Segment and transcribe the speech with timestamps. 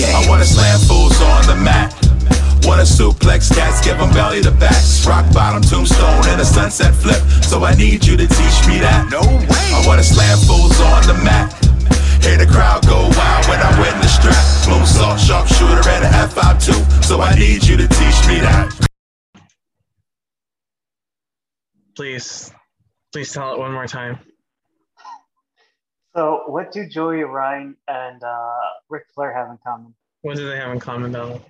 [0.00, 0.16] game.
[0.16, 1.92] I wanna slam fools on the mat.
[2.64, 5.06] Wanna suplex cats, give them belly to backs.
[5.06, 7.20] Rock bottom tombstone and a sunset flip.
[7.44, 9.08] So I need you to teach me that.
[9.10, 9.66] No way.
[9.76, 11.52] I wanna slam fools on the mat.
[12.24, 14.44] Hear the crowd go wild when I win the strap.
[14.68, 18.68] Moonsault, sharpshooter, and a F5 So I need you to teach me that.
[21.96, 22.52] Please,
[23.12, 24.18] please tell it one more time.
[26.14, 28.58] So, what do Joey Ryan and uh,
[28.88, 29.94] Ric Flair have in common?
[30.22, 31.42] What do they have in common, Donald?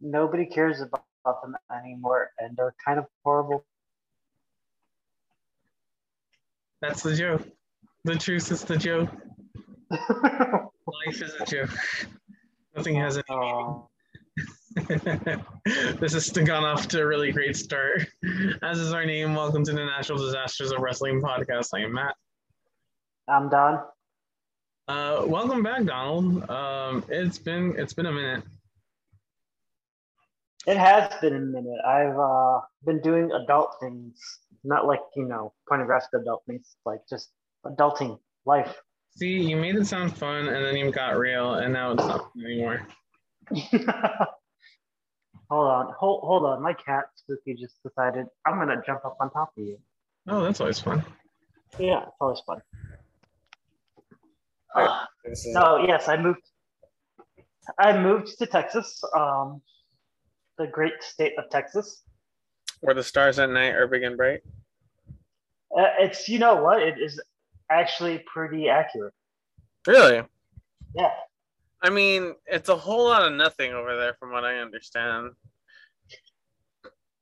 [0.00, 1.02] Nobody cares about
[1.42, 3.64] them anymore, and they're kind of horrible.
[6.80, 7.42] That's the joke.
[8.04, 9.10] The truth is the joke.
[9.90, 11.70] Life is a joke.
[12.76, 13.82] Nothing has any meaning.
[15.98, 18.06] This has gone off to a really great start.
[18.62, 21.70] As is our name, welcome to the Natural Disasters of Wrestling podcast.
[21.74, 22.14] I am Matt.
[23.28, 23.82] I'm Don.
[24.86, 26.48] Uh, welcome back, Donald.
[26.48, 28.44] Um, it's been it's been a minute.
[30.64, 31.80] It has been a minute.
[31.84, 34.20] I've uh, been doing adult things,
[34.62, 37.30] not like you know pornographic adult things, like just
[37.64, 38.80] adulting life.
[39.16, 42.32] See, you made it sound fun, and then you got real, and now it's not
[42.32, 42.86] fun anymore.
[45.50, 46.62] hold on, hold hold on.
[46.62, 49.78] My cat Spooky just decided I'm gonna jump up on top of you.
[50.28, 51.04] Oh, that's always fun.
[51.76, 52.62] Yeah, it's always fun.
[55.24, 56.42] This is- No, yes, I moved.
[57.78, 59.60] I moved to Texas, um,
[60.56, 62.04] the great state of Texas.
[62.80, 64.40] Where the stars at night are big and bright.
[65.76, 66.80] Uh, it's you know what?
[66.82, 67.20] It is
[67.70, 69.12] actually pretty accurate.
[69.86, 70.22] Really?
[70.94, 71.12] Yeah.
[71.82, 75.32] I mean, it's a whole lot of nothing over there, from what I understand.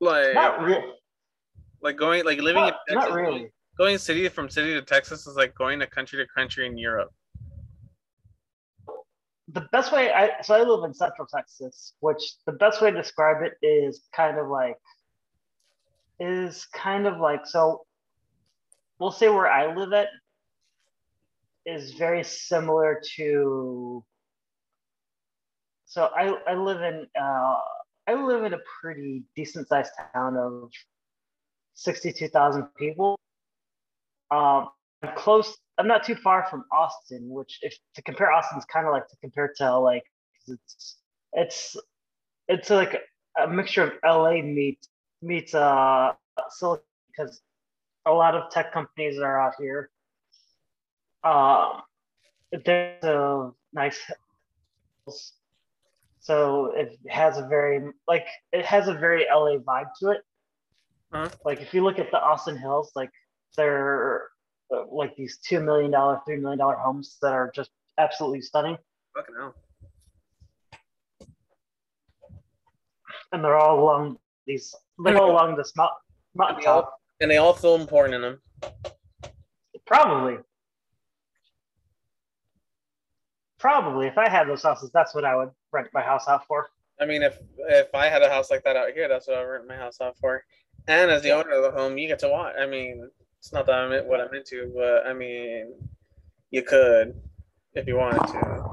[0.01, 0.93] Like, Not really.
[1.81, 3.51] like going, like living Not, in not really.
[3.79, 7.13] going city from city to Texas is like going to country to country in Europe.
[9.49, 12.97] The best way I so I live in Central Texas, which the best way to
[12.97, 14.77] describe it is kind of like
[16.19, 17.85] is kind of like so.
[18.99, 20.09] We'll say where I live at
[21.67, 24.05] is very similar to.
[25.87, 27.55] So I I live in uh
[28.07, 30.71] I live in a pretty decent sized town of
[31.75, 33.19] sixty two thousand people.
[34.31, 34.69] Um,
[35.03, 35.57] I'm close.
[35.79, 39.09] I'm not too far from Austin, which, if to compare Austin, is kind of like
[39.09, 40.05] to compare to like
[40.47, 40.97] 'cause it's
[41.33, 41.77] it's
[42.49, 43.01] it's like
[43.39, 44.89] a mixture of LA meets
[45.23, 46.13] meets uh
[46.51, 47.41] Silicon because
[48.07, 49.91] a lot of tech companies are out here.
[51.25, 51.83] Um,
[52.65, 53.99] there's a nice,
[56.21, 60.23] so it has a very like it has a very LA vibe to it.
[61.13, 61.29] Huh?
[61.45, 63.11] Like if you look at the Austin Hills, like
[63.57, 64.19] they're uh,
[64.73, 68.77] Uh, like these two million dollar, three million dollar homes that are just absolutely stunning,
[69.15, 69.55] Fucking hell.
[73.33, 74.17] and they're all along
[74.47, 74.75] these,
[75.05, 75.93] they're all along this mount,
[76.35, 76.95] mountaintop.
[77.21, 78.41] And they all film porn in them.
[79.87, 80.39] Probably,
[83.59, 86.69] probably if I had those houses, that's what I would rent my house out for.
[87.01, 89.41] I mean, if if I had a house like that out here, that's what I
[89.41, 90.43] would rent my house out for.
[90.89, 92.55] And as the owner of the home, you get to watch.
[92.59, 93.11] I mean,
[93.45, 95.75] it's not that I'm in- what I'm into, but I mean,
[96.51, 97.15] you could
[97.75, 98.65] if you wanted to.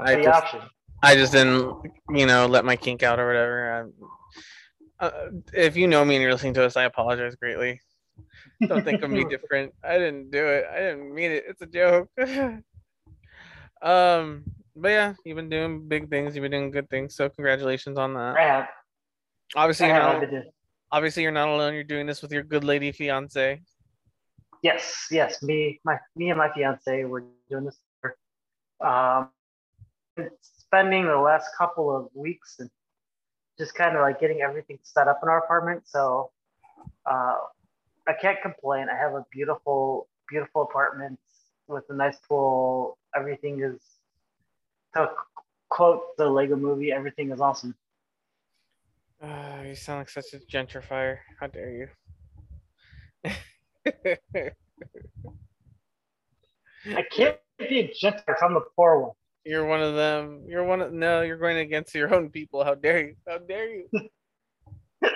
[0.00, 0.60] I the just, option.
[1.04, 1.72] I just didn't,
[2.10, 3.92] you know, let my kink out or whatever.
[4.98, 7.80] I, uh, if you know me and you're listening to us, I apologize greatly.
[8.66, 9.72] Don't think of me different.
[9.84, 10.64] I didn't do it.
[10.68, 11.44] I didn't mean it.
[11.46, 12.10] It's a joke.
[13.82, 14.42] um,
[14.74, 16.34] but yeah, you've been doing big things.
[16.34, 17.14] You've been doing good things.
[17.14, 18.40] So congratulations on I that.
[18.40, 18.64] have.
[19.54, 20.22] I Obviously, you're have.
[20.96, 21.74] Obviously, you're not alone.
[21.74, 23.60] You're doing this with your good lady fiance.
[24.62, 25.42] Yes, yes.
[25.42, 27.78] Me, my, me and my fiance were doing this.
[28.80, 29.28] Um,
[30.40, 32.70] spending the last couple of weeks and
[33.58, 35.82] just kind of like getting everything set up in our apartment.
[35.84, 36.30] So,
[37.04, 37.40] uh,
[38.08, 38.86] I can't complain.
[38.88, 41.18] I have a beautiful, beautiful apartment
[41.68, 42.96] with a nice pool.
[43.14, 43.82] Everything is,
[44.94, 45.10] to
[45.68, 47.74] quote the Lego movie, everything is awesome.
[49.22, 51.18] Uh, you sound like such a gentrifier.
[51.40, 51.70] How dare
[53.24, 53.30] you?
[56.86, 58.36] I can't be a gentrifier.
[58.42, 59.10] I'm the poor one.
[59.44, 60.44] You're one of them.
[60.48, 61.22] You're one of no.
[61.22, 62.64] You're going against your own people.
[62.64, 63.14] How dare you?
[63.28, 63.88] How dare you?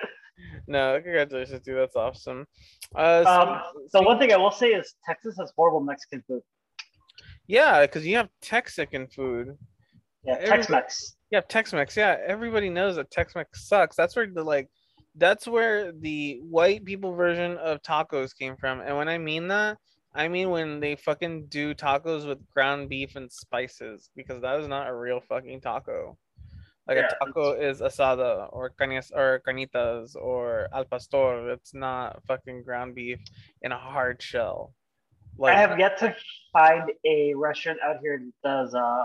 [0.66, 1.76] no, congratulations, dude.
[1.78, 2.46] That's awesome.
[2.94, 6.42] Uh, so- Um, so one thing I will say is Texas has horrible Mexican food.
[7.46, 9.56] yeah, because you have Texican food.
[10.24, 11.16] Yeah, Tex-Mex.
[11.32, 11.96] Have Tex-Mex.
[11.96, 13.96] Yeah, everybody knows that Tex-Mex sucks.
[13.96, 14.68] That's where the like,
[15.16, 18.80] that's where the white people version of tacos came from.
[18.80, 19.78] And when I mean that,
[20.14, 24.66] I mean when they fucking do tacos with ground beef and spices because that is
[24.66, 26.18] not a real fucking taco.
[26.88, 31.50] Like Yeah, a taco is asada or cañas or carnitas or al pastor.
[31.50, 33.20] It's not fucking ground beef
[33.62, 34.74] in a hard shell.
[35.38, 36.14] Like I have yet to
[36.52, 39.04] find a restaurant out here that does uh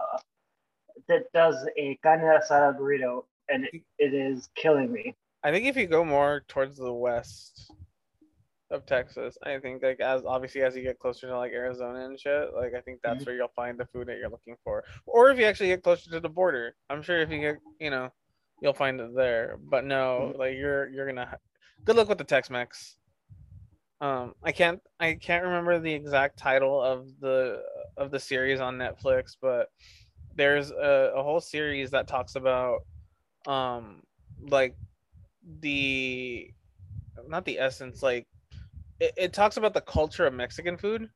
[1.07, 5.15] that does a carne asada burrito, and it, it is killing me.
[5.43, 7.71] I think if you go more towards the west
[8.71, 12.19] of Texas, I think like as obviously as you get closer to like Arizona and
[12.19, 14.83] shit, like I think that's where you'll find the food that you're looking for.
[15.05, 17.91] Or if you actually get closer to the border, I'm sure if you get you
[17.91, 18.09] know,
[18.61, 19.59] you'll find it there.
[19.61, 21.37] But no, like you're you're gonna ha-
[21.83, 22.97] good luck with the Tex-Mex.
[24.01, 27.61] Um, I can't I can't remember the exact title of the
[27.97, 29.69] of the series on Netflix, but
[30.35, 32.79] there's a, a whole series that talks about
[33.47, 34.01] um
[34.49, 34.75] like
[35.59, 36.49] the
[37.27, 38.27] not the essence like
[38.99, 41.09] it, it talks about the culture of mexican food.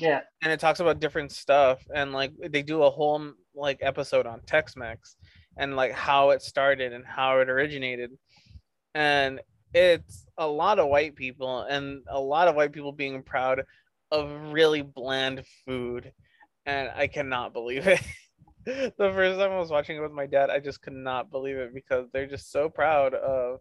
[0.00, 1.84] Yeah, and it talks about different stuff.
[1.94, 5.16] And like they do a whole like episode on tex-mex
[5.58, 8.10] and like how it started and how it originated.
[8.94, 9.40] And
[9.74, 13.62] it's a lot of white people and a lot of white people being proud
[14.10, 16.12] of really bland food.
[16.66, 18.00] And i cannot believe it
[18.98, 21.56] the first time i was watching it with my dad i just could not believe
[21.56, 23.60] it because they're just so proud of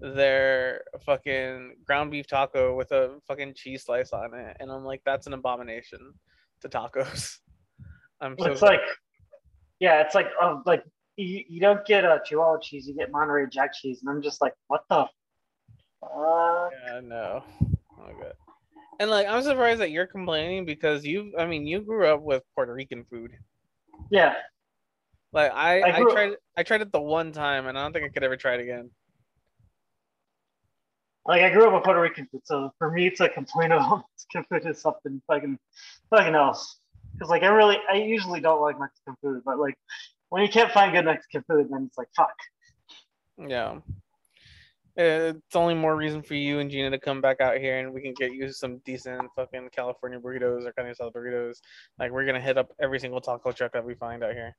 [0.00, 5.02] their fucking ground beef taco with a fucking cheese slice on it and i'm like
[5.04, 6.12] that's an abomination
[6.60, 7.38] to tacos
[8.20, 8.80] i'm so it's like
[9.80, 10.84] yeah, it's like oh, like
[11.16, 14.40] you, you don't get a Chihuahua cheese, you get Monterey Jack cheese, and I'm just
[14.40, 15.06] like, what the
[16.00, 16.70] fuck?
[16.86, 17.42] Yeah, no.
[17.98, 18.34] Oh god.
[19.00, 22.42] And like I'm surprised that you're complaining because you I mean you grew up with
[22.54, 23.32] Puerto Rican food.
[24.10, 24.34] Yeah,
[25.32, 28.04] Like I, I I, tried I tried it the one time and I don't think
[28.04, 28.90] I could ever try it again.
[31.26, 34.02] like I grew up with Puerto Rican food, so for me to complain about
[34.32, 35.58] Mexican food is something fucking
[36.10, 36.78] fucking else.
[37.12, 39.76] Because like I really, I usually don't like Mexican food, but like
[40.30, 42.34] when you can't find good Mexican food, then it's like fuck.
[43.38, 43.78] Yeah.
[45.02, 48.02] It's only more reason for you and Gina to come back out here and we
[48.02, 51.56] can get you some decent fucking California burritos or carne asada burritos.
[51.98, 54.54] Like we're gonna hit up every single taco truck that we find out here.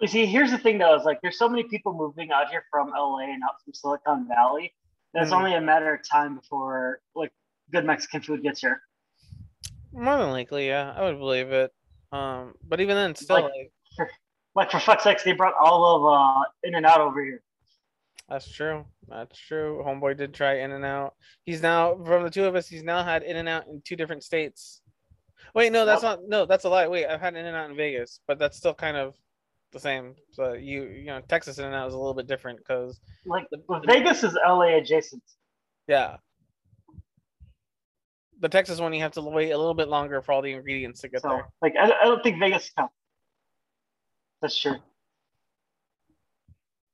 [0.00, 2.64] You see, here's the thing though, is like there's so many people moving out here
[2.70, 4.74] from LA and out from Silicon Valley.
[5.14, 5.36] that It's Mhm.
[5.38, 7.32] only a matter of time before like
[7.72, 8.82] good Mexican food gets here.
[9.92, 11.72] More than likely, yeah, I would believe it.
[12.10, 13.52] Um, but even then, still, Like-
[13.98, 14.10] like,
[14.56, 17.42] Like for fuck's sakes, they brought all of uh In and Out over here.
[18.28, 18.86] That's true.
[19.08, 19.82] That's true.
[19.86, 21.14] Homeboy did try In and Out.
[21.44, 22.66] He's now from the two of us.
[22.66, 24.80] He's now had In and Out in two different states.
[25.54, 26.20] Wait, no, that's not.
[26.26, 26.88] No, that's a lie.
[26.88, 29.14] Wait, I've had In and Out in Vegas, but that's still kind of
[29.72, 30.14] the same.
[30.30, 33.46] So you, you know, Texas In and Out is a little bit different because, Like
[33.50, 35.22] The- well, Vegas is LA adjacent.
[35.86, 36.16] yeah,
[38.40, 41.00] the Texas one you have to wait a little bit longer for all the ingredients
[41.02, 41.48] to get So there.
[41.60, 42.94] like I, I don't think Vegas counts.
[44.40, 44.76] That's true.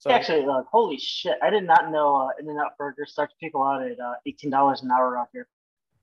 [0.00, 3.35] So Actually, like holy shit, I did not know uh, In and Out Burger starts
[3.38, 5.47] people out at uh, eighteen dollars an hour out here.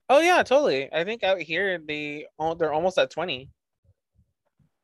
[0.08, 0.88] oh yeah, totally.
[0.92, 3.50] I think out here they they're almost at twenty.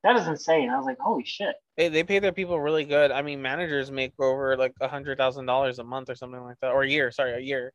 [0.02, 0.68] That is insane.
[0.68, 1.54] I was like, holy shit.
[1.78, 3.10] They, they pay their people really good.
[3.12, 6.56] I mean, managers make over like a hundred thousand dollars a month or something like
[6.60, 7.12] that, or a year.
[7.12, 7.72] Sorry, a year.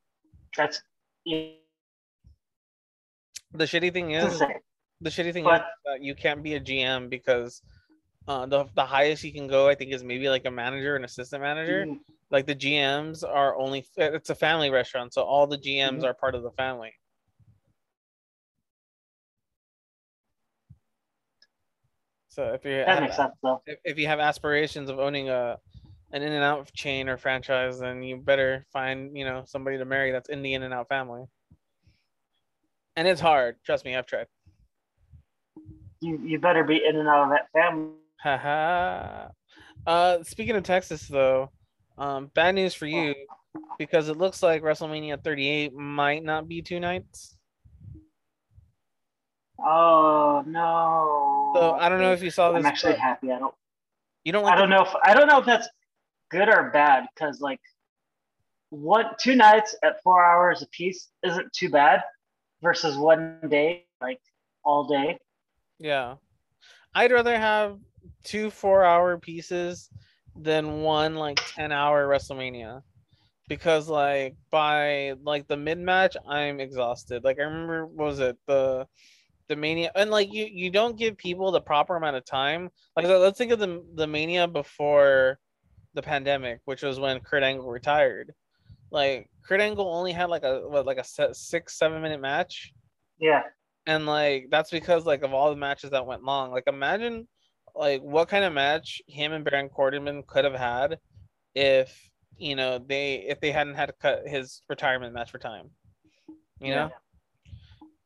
[0.56, 0.82] That's
[1.24, 1.56] it's
[3.52, 4.38] The shitty thing is,
[5.00, 7.62] the shitty thing But- is that you can't be a GM because
[8.28, 11.04] uh, the the highest you can go, I think, is maybe like a manager, and
[11.04, 11.86] assistant manager.
[11.86, 12.00] Mhm.
[12.30, 16.04] Like the GMs are only it's a family restaurant, so all the GMs Mhm.
[16.04, 16.94] are part of the family.
[22.28, 23.60] So if you That have, makes sense though.
[23.66, 25.58] if, if you have aspirations of owning a
[26.12, 29.84] an in and out chain or franchise, then you better find, you know, somebody to
[29.84, 31.24] marry that's in the in and out family.
[32.96, 33.56] And it's hard.
[33.64, 34.26] Trust me, I've tried.
[36.00, 37.99] You you better be in and out of that family.
[38.22, 39.28] Haha.
[39.86, 41.50] uh speaking of Texas though,
[41.98, 43.14] um bad news for you
[43.78, 47.36] because it looks like WrestleMania 38 might not be two nights.
[49.58, 51.52] Oh no.
[51.54, 52.60] So I don't know if you saw this.
[52.60, 53.32] I'm actually but happy.
[53.32, 53.54] I don't
[54.24, 55.68] you don't like I don't know if I don't know if that's
[56.30, 57.60] good or bad because like
[58.70, 62.02] what two nights at four hours a piece isn't too bad
[62.62, 64.20] versus one day like
[64.64, 65.18] all day.
[65.78, 66.16] Yeah.
[66.94, 67.78] I'd rather have
[68.24, 69.90] two four hour pieces
[70.36, 72.82] than one like 10 hour WrestleMania.
[73.48, 77.24] Because like by like the mid match, I'm exhausted.
[77.24, 78.86] Like I remember what was it the
[79.48, 82.70] the mania and like you you don't give people the proper amount of time.
[82.96, 85.38] Like let's think of the the mania before
[85.94, 88.32] the pandemic, which was when Kurt Angle retired.
[88.92, 92.72] Like Kurt Angle only had like a what like a set, six seven minute match
[93.18, 93.42] Yeah.
[93.86, 96.52] and like that's because like of all the matches that went long.
[96.52, 97.26] Like imagine
[97.80, 100.98] like what kind of match him and Baron Corbin could have had
[101.54, 105.70] if you know they if they hadn't had to cut his retirement match for time.
[106.60, 106.90] You know.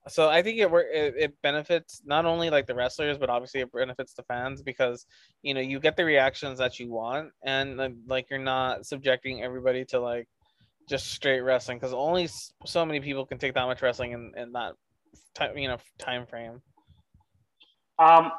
[0.07, 3.63] So I think it, wor- it it benefits not only like the wrestlers, but obviously
[3.63, 5.07] it benefits the fans because
[5.43, 9.43] you know you get the reactions that you want, and like, like you're not subjecting
[9.43, 10.29] everybody to like
[10.89, 12.29] just straight wrestling because only
[12.65, 14.75] so many people can take that much wrestling in, in that
[15.35, 16.63] time you know time frame.
[17.99, 18.31] Um,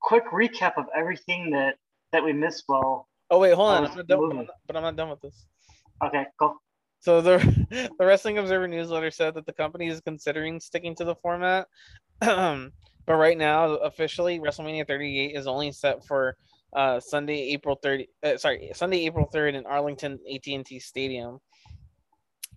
[0.00, 1.76] quick recap of everything that
[2.12, 2.64] that we missed.
[2.68, 4.38] Well, Oh wait, hold on, Oh, I'm not done.
[4.38, 5.46] I'm but I'm not done with this.
[6.04, 6.56] okay, cool.
[7.00, 7.38] So the
[7.98, 11.66] the Wrestling Observer newsletter said that the company is considering sticking to the format,
[12.20, 12.70] but
[13.08, 16.36] right now officially WrestleMania 38 is only set for
[16.74, 18.08] uh, Sunday, April 30.
[18.22, 21.38] Uh, sorry, Sunday, April 3rd in Arlington AT&T Stadium.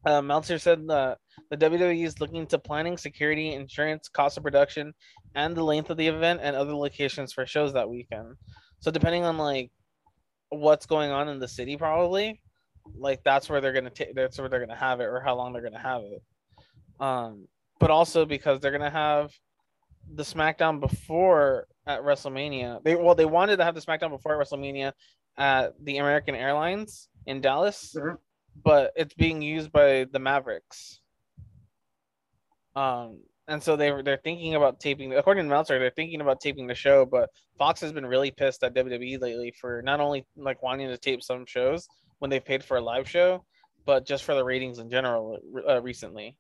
[0.06, 1.18] Uh, Meltzer said that
[1.50, 4.94] the WWE is looking to planning, security, insurance, cost of production,
[5.36, 8.36] and the length of the event and other locations for shows that weekend.
[8.80, 9.72] So depending on like
[10.50, 12.42] what's going on in the city, probably
[12.98, 15.54] like that's where they're gonna take that's where they're gonna have it or how long
[15.54, 16.22] they're gonna have it
[17.00, 17.48] um
[17.80, 19.32] but also because they're gonna have
[20.16, 24.48] the smackdown before at wrestlemania they well they wanted to have the smackdown before at
[24.48, 24.92] wrestlemania
[25.38, 28.18] at the american airlines in dallas Mhm.
[28.64, 31.00] But it's being used by the mavericks
[32.76, 36.40] um and so they were they're thinking about taping according to Meltzer, they're thinking about
[36.40, 40.26] taping the show, but Fox has been really pissed at WWE lately for not only
[40.38, 41.88] like wanting to tape some shows
[42.20, 43.44] when they paid for a live show,
[43.86, 46.38] but just for the ratings in general uh, recently.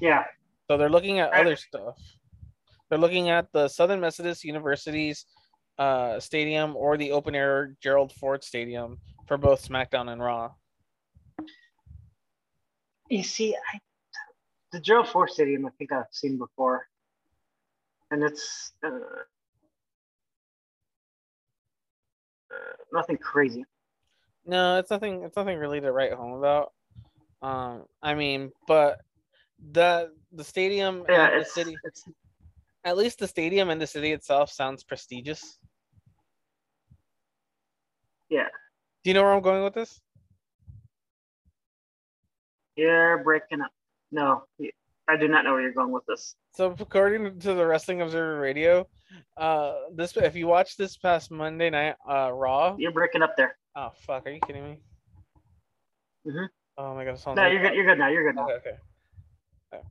[0.00, 0.24] Yeah,
[0.68, 1.96] So they're looking at other stuff.
[2.88, 5.26] They're looking at the Southern Methodist University's
[5.78, 8.98] uh, stadium or the open air Gerald Ford Stadium
[9.28, 10.50] for both SmackDown and Raw.
[13.10, 13.78] You see, I,
[14.72, 16.86] the Gerald Ford Stadium, I think I've seen before,
[18.10, 18.88] and it's uh,
[22.50, 23.64] uh, nothing crazy.
[24.46, 25.24] No, it's nothing.
[25.24, 26.72] It's nothing really to write home about.
[27.42, 29.00] Um, I mean, but
[29.72, 32.04] the the stadium Yeah, and the city, it's
[32.84, 35.58] at least the stadium and the city itself sounds prestigious.
[38.28, 38.48] Yeah.
[39.02, 40.00] Do you know where I'm going with this?
[42.80, 43.70] You're breaking up.
[44.12, 44.44] No,
[45.08, 46.34] I do not know where you're going with this.
[46.54, 48.88] So according to the Wrestling Observer Radio,
[49.36, 52.76] uh, this if you watch this past Monday night uh Raw.
[52.78, 53.56] You're breaking up there.
[53.76, 54.78] Oh fuck, are you kidding me?
[56.26, 56.48] Mhm.
[56.78, 57.74] Oh my god, it sounds No, like- you're good.
[57.74, 58.08] You're good now.
[58.08, 58.44] You're good now.
[58.44, 58.76] Okay, okay.
[59.74, 59.82] Okay.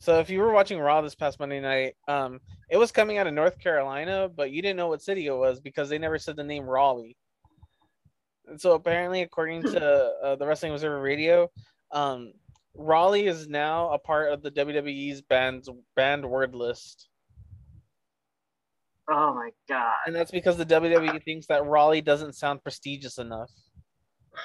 [0.00, 3.26] So if you were watching Raw this past Monday night, um, it was coming out
[3.26, 6.36] of North Carolina, but you didn't know what city it was because they never said
[6.36, 7.16] the name Raleigh.
[8.46, 9.82] And so apparently, according to
[10.22, 11.50] uh, the Wrestling Observer Radio,
[11.94, 12.32] um,
[12.74, 15.64] Raleigh is now a part of the WWE's banned
[15.96, 17.08] banned word list,
[19.08, 19.96] Oh my god.
[20.06, 23.50] and that's because the WWE thinks that Raleigh doesn't sound prestigious enough.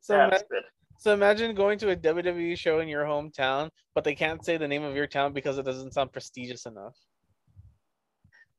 [0.00, 0.62] So ima- That's good.
[0.98, 4.68] So imagine going to a WWE show in your hometown, but they can't say the
[4.68, 6.94] name of your town because it doesn't sound prestigious enough.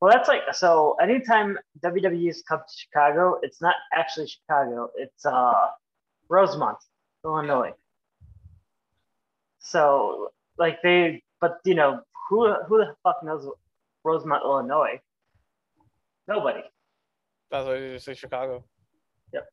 [0.04, 0.98] Well, that's like so.
[1.02, 4.90] Anytime WWE's come to Chicago, it's not actually Chicago.
[4.98, 5.68] It's uh,
[6.28, 6.78] Rosemont,
[7.24, 7.72] Illinois.
[9.60, 13.48] So, like they, but you know, who who the fuck knows
[14.04, 15.00] Rosemont, Illinois?
[16.28, 16.64] Nobody.
[17.50, 18.66] That's why you just say Chicago.
[19.32, 19.46] Yep.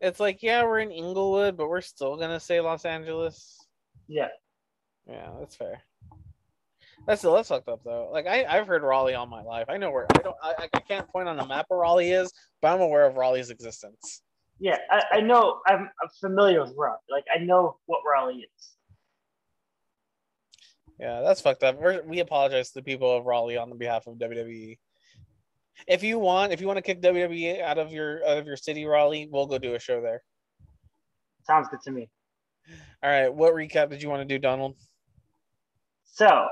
[0.00, 3.56] It's like, yeah, we're in Inglewood, but we're still gonna say Los Angeles.
[4.08, 4.30] Yeah.
[5.06, 5.84] Yeah, that's fair.
[7.06, 8.10] That's that's fucked up though.
[8.12, 9.66] Like I, I've heard Raleigh all my life.
[9.68, 12.32] I know where I don't I, I can't point on the map where Raleigh is,
[12.60, 14.22] but I'm aware of Raleigh's existence.
[14.58, 15.60] Yeah, I, I know.
[15.66, 16.98] I'm, I'm familiar with Raleigh.
[17.10, 18.70] Like I know what Raleigh is.
[20.98, 21.78] Yeah, that's fucked up.
[21.78, 24.78] We're, we apologize to the people of Raleigh on the behalf of WWE.
[25.86, 28.56] If you want, if you want to kick WWE out of your out of your
[28.56, 30.22] city, Raleigh, we'll go do a show there.
[31.46, 32.08] Sounds good to me.
[33.02, 34.74] All right, what recap did you want to do, Donald?
[36.06, 36.48] So,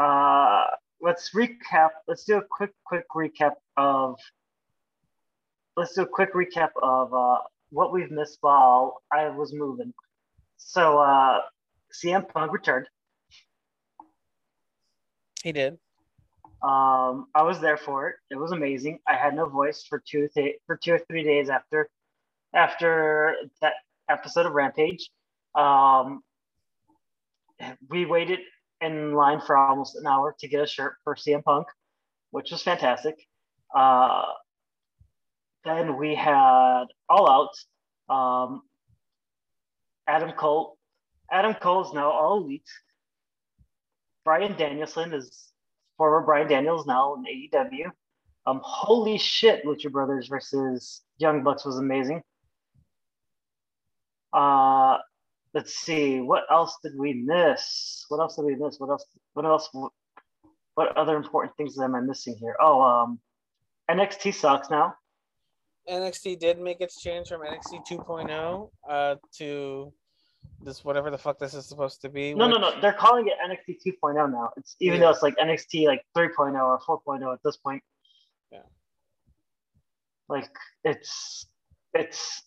[0.00, 0.64] uh,
[1.02, 1.90] let's recap.
[2.08, 4.16] Let's do a quick, quick recap of.
[5.76, 7.38] Let's do a quick recap of uh,
[7.70, 9.92] what we've missed while I was moving.
[10.56, 11.40] So, uh,
[11.92, 12.86] CM Punk returned.
[15.42, 15.78] He did.
[16.62, 18.16] Um, I was there for it.
[18.30, 18.98] It was amazing.
[19.08, 21.88] I had no voice for two th- for two or three days after
[22.54, 23.74] after that
[24.10, 25.10] episode of Rampage.
[25.54, 26.22] Um,
[27.88, 28.40] we waited
[28.80, 31.66] in line for almost an hour to get a shirt for CM Punk,
[32.30, 33.16] which was fantastic.
[33.74, 34.24] Uh,
[35.64, 38.14] then we had All Out.
[38.14, 38.62] Um,
[40.08, 40.76] Adam Cole
[41.30, 42.68] Adam Cole's now all elite.
[44.24, 45.52] Bryan Danielson is
[45.96, 47.90] former Brian Daniels now in AEW.
[48.46, 52.22] Um, holy shit, Lucha Brothers versus Young Bucks was amazing.
[54.32, 54.98] Uh,
[55.54, 58.04] let's see, what else did we miss?
[58.08, 58.78] What else did we miss?
[58.78, 59.04] What else?
[59.34, 59.68] What else?
[60.74, 62.56] What other important things am I missing here?
[62.60, 63.18] Oh, um,
[63.90, 64.94] NXT sucks now.
[65.88, 69.92] NXT did make its change from NXT 2.0 uh, to
[70.62, 72.34] this whatever the fuck this is supposed to be.
[72.34, 72.80] No, no, no.
[72.80, 74.50] They're calling it NXT 2.0 now.
[74.56, 75.06] It's even Yeah.
[75.06, 76.54] though it's like NXT like 3.0
[76.88, 77.82] or 4.0 at this point.
[78.52, 78.60] Yeah.
[80.28, 80.50] Like
[80.84, 81.46] it's
[81.94, 82.42] it's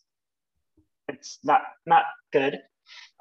[1.09, 2.59] it's not not good.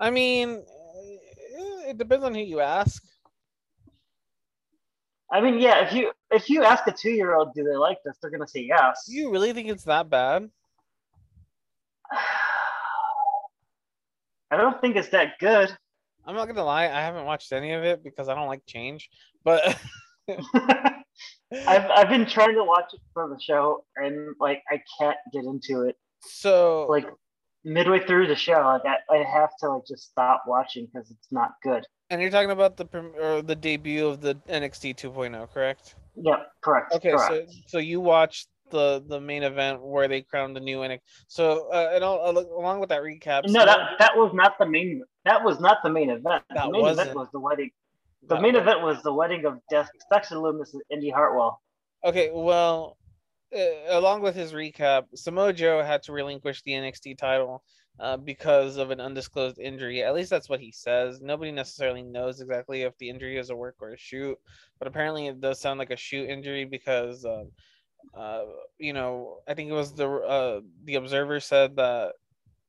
[0.02, 3.04] I mean, eh, it depends on who you ask.
[5.30, 5.86] I mean, yeah.
[5.86, 8.16] If you if you ask a two year old, do they like this?
[8.20, 9.04] They're gonna say yes.
[9.06, 10.50] Do you really think it's that bad?
[14.50, 15.74] I don't think it's that good.
[16.26, 19.08] I'm not gonna lie, I haven't watched any of it because I don't like change.
[19.44, 19.78] But
[20.28, 25.44] I've I've been trying to watch it for the show, and like I can't get
[25.44, 25.96] into it.
[26.22, 27.06] so Like
[27.64, 31.28] midway through the show, like I, I have to like just stop watching because it's
[31.30, 31.84] not good.
[32.10, 32.86] and you're talking about the
[33.20, 35.94] or the debut of the NXT 2.0, correct?
[36.16, 36.92] Yeah, correct.
[36.94, 37.50] Okay, correct.
[37.50, 41.00] so so you watched the the main event where they crowned the new NXT.
[41.28, 45.02] So uh, and all, along with that recap, no, that that was not the main.
[45.24, 46.42] That was not the main event.
[46.50, 47.06] That the main wasn't.
[47.08, 47.70] event was the wedding.
[48.28, 51.60] The that main was- event was the wedding of Dex Dexter Lumis and Indy Hartwell.
[52.04, 52.96] Okay, well,
[53.56, 57.62] uh, along with his recap, Samoa Joe had to relinquish the NXT title
[58.00, 60.02] uh, because of an undisclosed injury.
[60.02, 61.20] At least that's what he says.
[61.20, 64.38] Nobody necessarily knows exactly if the injury is a work or a shoot,
[64.78, 67.50] but apparently it does sound like a shoot injury because, um,
[68.16, 68.42] uh,
[68.78, 72.14] you know, I think it was the uh, the Observer said that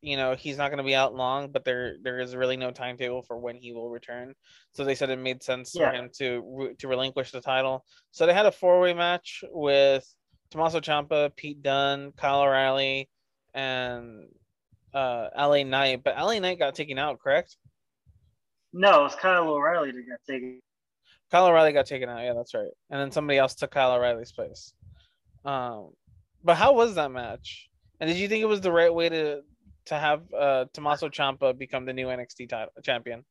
[0.02, 2.72] you know he's not going to be out long, but there there is really no
[2.72, 4.36] timetable for when he will return.
[4.74, 5.90] So they said it made sense Yeah.
[5.90, 7.86] for him to to relinquish the title.
[8.12, 10.06] So they had a four way match with
[10.54, 13.10] Tommaso Ciampa, Pete Dunne, Kyle O'Reilly,
[13.56, 14.28] and
[14.94, 16.04] uh, LA Knight.
[16.04, 17.58] But LA Knight got taken out, correct?
[18.72, 20.62] No, it was Kyle O'Reilly that got taken.
[21.32, 22.24] Kyle O'Reilly got taken out.
[22.24, 22.70] Yeah, that's right.
[22.92, 24.74] And then somebody else took Kyle O'Reilly's place.
[25.44, 25.90] Um,
[26.44, 27.68] but how was that match?
[28.00, 29.42] And did you think it was the right way to
[29.86, 33.26] to have uh, Tommaso Ciampa become the new NXT title champion?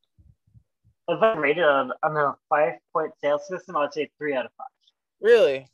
[1.09, 4.47] If I rated on, on a five point sales system, I would say three out
[4.47, 4.67] of five.
[5.21, 5.69] Really?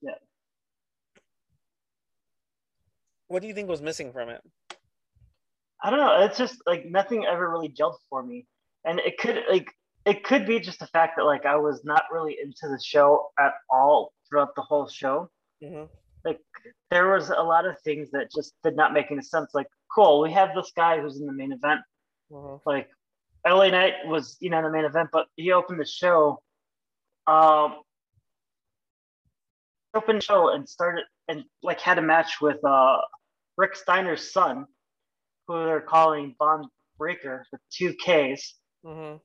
[0.00, 0.12] Yeah.
[3.34, 4.40] What do you think was missing from it?
[5.82, 6.24] I don't know.
[6.24, 8.46] It's just like nothing ever really gelled for me,
[8.84, 9.72] and it could like
[10.06, 13.30] it could be just the fact that like I was not really into the show
[13.36, 15.28] at all throughout the whole show.
[15.60, 15.88] Mhm.
[16.24, 16.38] Like
[16.92, 19.50] there was a lot of things that just did not make any sense.
[19.52, 21.80] Like, cool, we have this guy who's in the main event.
[22.30, 22.60] Mhm.
[22.64, 22.88] Like,
[23.44, 26.40] LA Knight was you know in the main event, but he opened the show.
[27.26, 27.82] Um,
[29.92, 33.00] opened show and started and like had a match with uh
[33.56, 34.66] Rick Steiner's son,
[35.46, 38.54] who they're calling Bron Breakker with two Ks.
[38.84, 39.20] Mhm.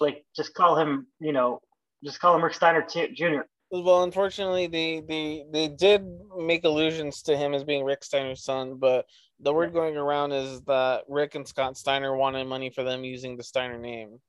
[0.00, 1.60] Like, just call him, you know,
[2.04, 3.42] just call him Rick Steiner T- Jr.
[3.70, 6.04] Well, unfortunately, they, they they did
[6.36, 9.06] make allusions to him as being Rick Steiner's son, but
[9.40, 13.36] the word going around is that Rick and Scott Steiner wanted money for them using
[13.36, 14.20] the Steiner name,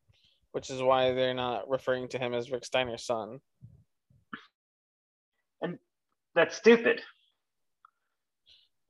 [0.53, 3.41] which is why they're not referring to him as Rick Steiner's son.
[5.61, 5.77] And
[6.35, 7.01] that's stupid.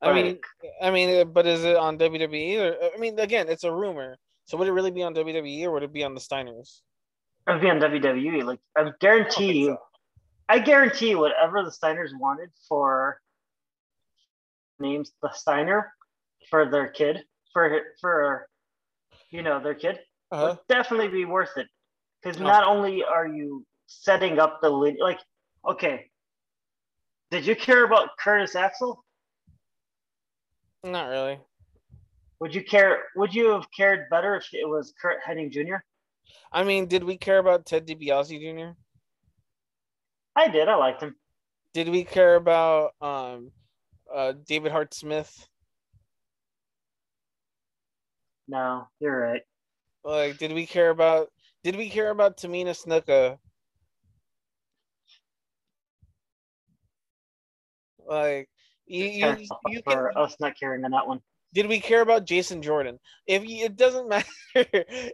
[0.04, 0.38] I mean,
[0.82, 2.58] I mean, uh, but is it on WWE?
[2.60, 4.16] Or, I mean, again, it's a rumor.
[4.46, 6.80] So would it really be on WWE or would it be on the Steiners?
[7.46, 8.44] I'd be on WWE.
[8.44, 9.76] Like, I guarantee you,
[10.48, 13.20] I guarantee whatever the Steiners wanted for
[14.78, 15.92] names the Steiner
[16.50, 18.48] for their kid, for for
[19.30, 20.48] you know their kid, Uh-huh.
[20.48, 21.66] would definitely be worth it.
[22.22, 25.20] Because not only are you setting up the like,
[25.68, 26.10] okay,
[27.30, 29.03] did you care about Curtis Axel?
[30.84, 31.40] Not really.
[32.40, 33.04] Would you care?
[33.16, 35.76] Would you have cared better if it was Curt Hennig Jr.?
[36.52, 38.72] I mean, did we care about Ted DiBiase Jr.?
[40.36, 40.68] I did.
[40.68, 41.16] I liked him.
[41.72, 43.50] Did we care about um,
[44.14, 45.48] uh, David Hart Smith?
[48.46, 49.42] No, you're right.
[50.04, 51.30] Like, did we care about?
[51.62, 53.38] Did we care about Tamina Snuka?
[58.06, 58.50] Like,
[58.86, 59.36] you, you,
[59.68, 61.20] you for can, us not caring on that one.
[61.52, 62.98] did we care about Jason Jordan?
[63.26, 64.26] If you, it doesn't matter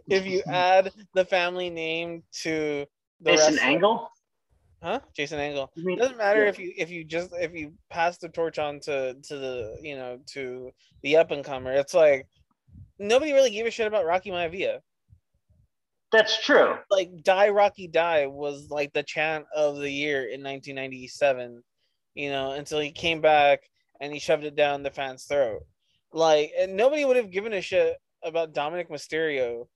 [0.09, 2.85] if you add the family name to
[3.21, 4.09] the Jason wrestler- Angle.
[4.83, 4.99] huh?
[5.15, 5.71] Jason Angle.
[5.77, 6.49] Mean- It doesn't matter yeah.
[6.49, 9.95] if you if you just if you pass the torch on to to the you
[9.95, 10.71] know to
[11.03, 11.71] the up and comer.
[11.73, 12.27] It's like
[12.99, 14.79] nobody really gave a shit about Rocky Maivia.
[16.11, 16.75] That's true.
[16.89, 21.63] Like Die Rocky Die was like the chant of the year in 1997,
[22.15, 23.61] you know, until he came back
[23.99, 25.63] and he shoved it down the fans' throat.
[26.13, 29.67] Like, and nobody would have given a shit about Dominik Mysterio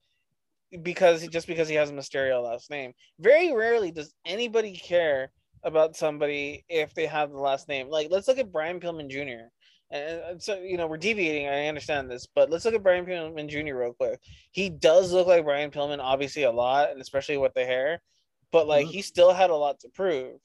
[0.82, 2.92] because just because he has a Mysterio last name.
[3.18, 5.30] Very rarely does anybody care
[5.62, 7.88] about somebody if they have the last name.
[7.88, 9.46] Like, let's look at Brian Pillman Jr.
[9.90, 11.46] And so, you know, we're deviating.
[11.46, 13.76] I understand this, but let's look at Brian Pillman Jr.
[13.76, 14.20] real quick.
[14.50, 18.00] He does look like Brian Pillman, obviously, a lot, and especially with the hair,
[18.50, 18.94] but like, mm-hmm.
[18.94, 20.38] he still had a lot to prove.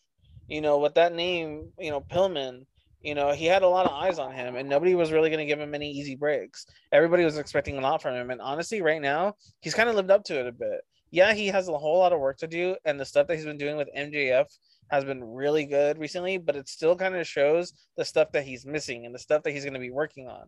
[0.47, 2.65] You know, with that name, you know, Pillman,
[3.01, 5.39] you know, he had a lot of eyes on him, and nobody was really going
[5.39, 6.65] to give him any easy breaks.
[6.91, 10.11] Everybody was expecting a lot from him, and honestly, right now, he's kind of lived
[10.11, 10.81] up to it a bit.
[11.09, 13.45] Yeah, he has a whole lot of work to do, and the stuff that he's
[13.45, 14.45] been doing with MJF
[14.91, 18.65] has been really good recently, but it still kind of shows the stuff that he's
[18.65, 20.45] missing and the stuff that he's going to be working on.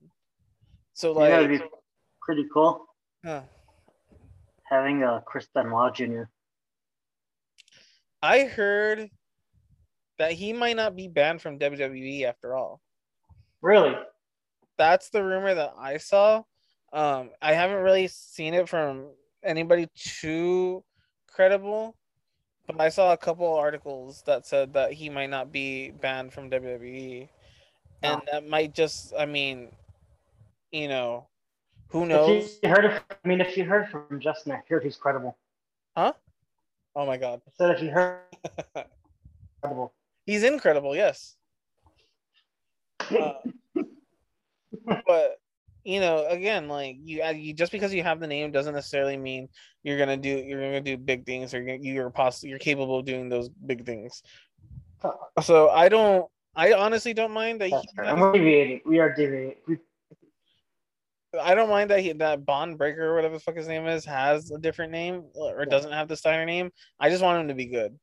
[0.93, 1.62] So like, yeah, be
[2.21, 2.86] pretty cool.
[3.25, 3.41] Huh.
[4.69, 6.23] Having a uh, Chris Benoit Jr.
[8.21, 9.10] I heard
[10.23, 12.79] that he might not be banned from WWE after all.
[13.62, 13.93] Really?
[14.77, 16.43] That's the rumor that I saw.
[16.93, 19.07] Um, I haven't really seen it from
[19.43, 20.81] anybody too
[21.27, 21.97] credible,
[22.67, 26.49] but I saw a couple articles that said that he might not be banned from
[26.49, 27.27] WWE.
[28.01, 28.25] And oh.
[28.31, 29.73] that might just, I mean,
[30.71, 31.27] you know,
[31.89, 32.59] who knows?
[32.62, 35.38] If you heard of, I mean, if you heard from Justin, I heard he's credible.
[35.97, 36.13] Huh?
[36.95, 37.41] Oh my God.
[37.57, 38.21] So if you heard.
[40.25, 41.36] He's incredible, yes.
[42.99, 43.33] Uh,
[45.07, 45.38] but
[45.83, 49.17] you know, again, like you, uh, you just because you have the name doesn't necessarily
[49.17, 49.49] mean
[49.83, 53.27] you're gonna do you're gonna do big things or you're possible you're capable of doing
[53.27, 54.23] those big things.
[55.41, 56.27] So I don't.
[56.55, 57.69] I honestly don't mind that.
[57.69, 58.81] He, I'm deviating.
[58.86, 59.79] We are deviating.
[61.41, 64.05] I don't mind that he that Bron Breakker or whatever the fuck his name is
[64.05, 66.69] has a different name or doesn't have the Steiner name.
[66.99, 67.97] I just want him to be good.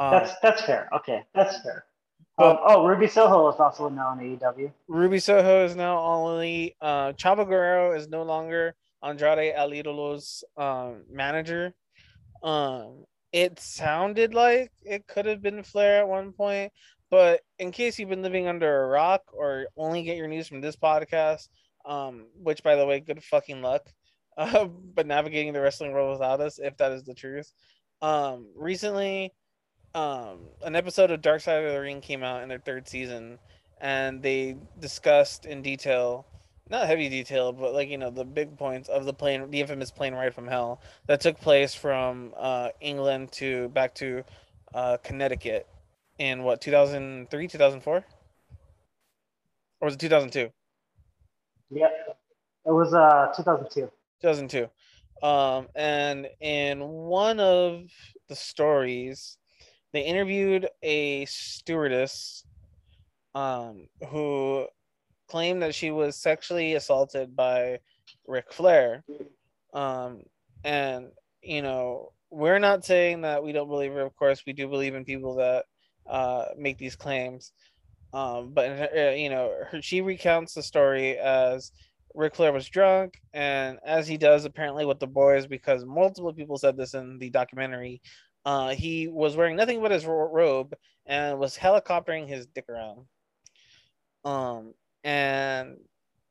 [0.00, 0.88] Um, that's that's fair.
[0.94, 1.84] Okay, that's fair.
[2.38, 4.72] Um, oh, Ruby Soho is also now in AEW.
[4.88, 6.74] Ruby Soho is now only.
[6.80, 11.74] Uh, Chavo Guerrero is no longer Andrade El Idolo's um, manager.
[12.42, 16.72] Um, it sounded like it could have been Flair at one point,
[17.10, 20.62] but in case you've been living under a rock or only get your news from
[20.62, 21.48] this podcast,
[21.84, 23.82] um, which by the way, good fucking luck.
[24.38, 27.52] Uh, but navigating the wrestling world without us, if that is the truth.
[28.00, 29.34] Um, recently,
[29.94, 33.38] um, an episode of Dark Side of the Ring came out in their third season,
[33.80, 36.26] and they discussed in detail,
[36.68, 39.90] not heavy detail, but like you know the big points of the plane, the infamous
[39.90, 44.22] plane ride from hell that took place from uh, England to back to
[44.74, 45.66] uh, Connecticut
[46.18, 48.04] in what 2003, 2004, or
[49.80, 50.50] was it 2002?
[51.70, 51.86] Yeah,
[52.66, 53.90] it was uh 2002.
[54.22, 54.68] 2002.
[55.26, 57.82] Um, and in one of
[58.28, 59.36] the stories,
[59.92, 62.44] they interviewed a stewardess
[63.34, 64.66] um, who
[65.28, 67.78] claimed that she was sexually assaulted by
[68.26, 69.04] Ric Flair.
[69.72, 70.22] Um,
[70.64, 71.08] and,
[71.42, 74.02] you know, we're not saying that we don't believe her.
[74.02, 75.64] Of course, we do believe in people that
[76.08, 77.52] uh, make these claims.
[78.12, 81.72] Um, but, uh, you know, her, she recounts the story as
[82.14, 86.58] Ric Flair was drunk, and as he does apparently with the boys, because multiple people
[86.58, 88.02] said this in the documentary,
[88.44, 90.74] uh, he was wearing nothing but his robe
[91.06, 93.06] and was helicoptering his dick around.
[94.24, 94.74] Um,
[95.04, 95.76] and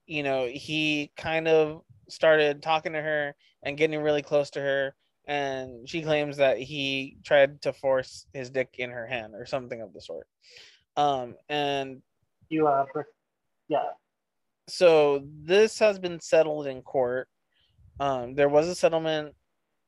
[0.10, 4.96] you know, he kind of started talking to her and getting really close to her.
[5.28, 9.82] And she claims that he tried to force his dick in her hand or something
[9.82, 10.26] of the sort.
[10.98, 12.02] Um, and
[12.50, 12.86] you, uh,
[13.68, 13.84] yeah.
[14.68, 17.28] So this has been settled in court.
[18.00, 19.36] Um, there was a settlement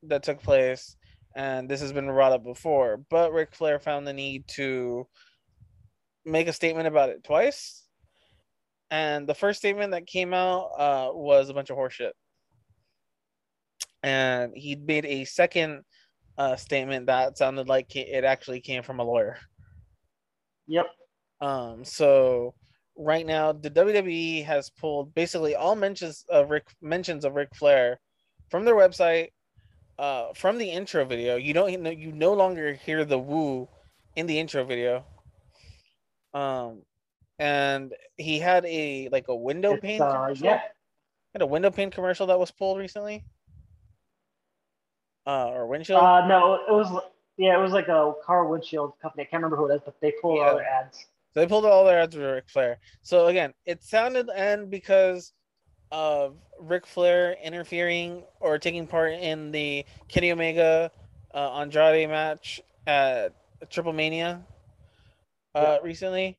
[0.03, 0.95] that took place
[1.35, 5.07] and this has been brought up before, but Ric Flair found the need to
[6.25, 7.87] make a statement about it twice.
[8.89, 12.11] And the first statement that came out uh, was a bunch of horseshit.
[14.03, 15.83] And he made a second
[16.37, 19.37] uh, statement that sounded like it actually came from a lawyer.
[20.67, 20.87] Yep.
[21.39, 21.85] Um.
[21.85, 22.55] So
[22.97, 27.99] right now, the WWE has pulled basically all mentions of Rick mentions of Ric Flair
[28.49, 29.29] from their website
[29.99, 33.67] uh, from the intro video, you don't you know you no longer hear the woo
[34.15, 35.05] in the intro video.
[36.33, 36.83] Um,
[37.39, 40.01] and he had a like a window it's, pane.
[40.01, 40.61] Uh, yeah,
[41.33, 43.23] had a window pane commercial that was pulled recently.
[45.27, 46.01] Uh, or windshield.
[46.01, 47.03] Uh, no, it was
[47.37, 49.23] yeah, it was like a car windshield company.
[49.23, 50.49] I can't remember who it is, but they pulled yeah.
[50.49, 51.05] all their ads.
[51.33, 52.79] So they pulled all their ads with Ric Flair.
[53.03, 55.33] So again, it sounded and because
[55.91, 60.91] of Ric Flair interfering or taking part in the Kenny Omega
[61.33, 63.35] uh, Andrade match at
[63.69, 64.45] Triple Mania
[65.55, 66.37] uh, recently.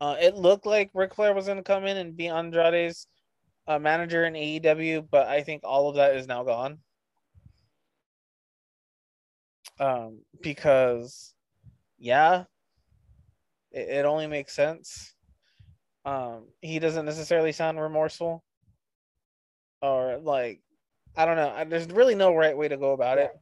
[0.00, 3.06] Uh, it looked like Ric Flair was going to come in and be Andrade's
[3.66, 6.78] uh, manager in AEW, but I think all of that is now gone.
[9.80, 11.34] Um, because,
[11.98, 12.44] yeah,
[13.72, 15.14] it, it only makes sense.
[16.04, 18.44] Um, he doesn't necessarily sound remorseful
[19.84, 20.62] or like,
[21.16, 21.64] I don't know.
[21.68, 23.32] There's really no right way to go about it.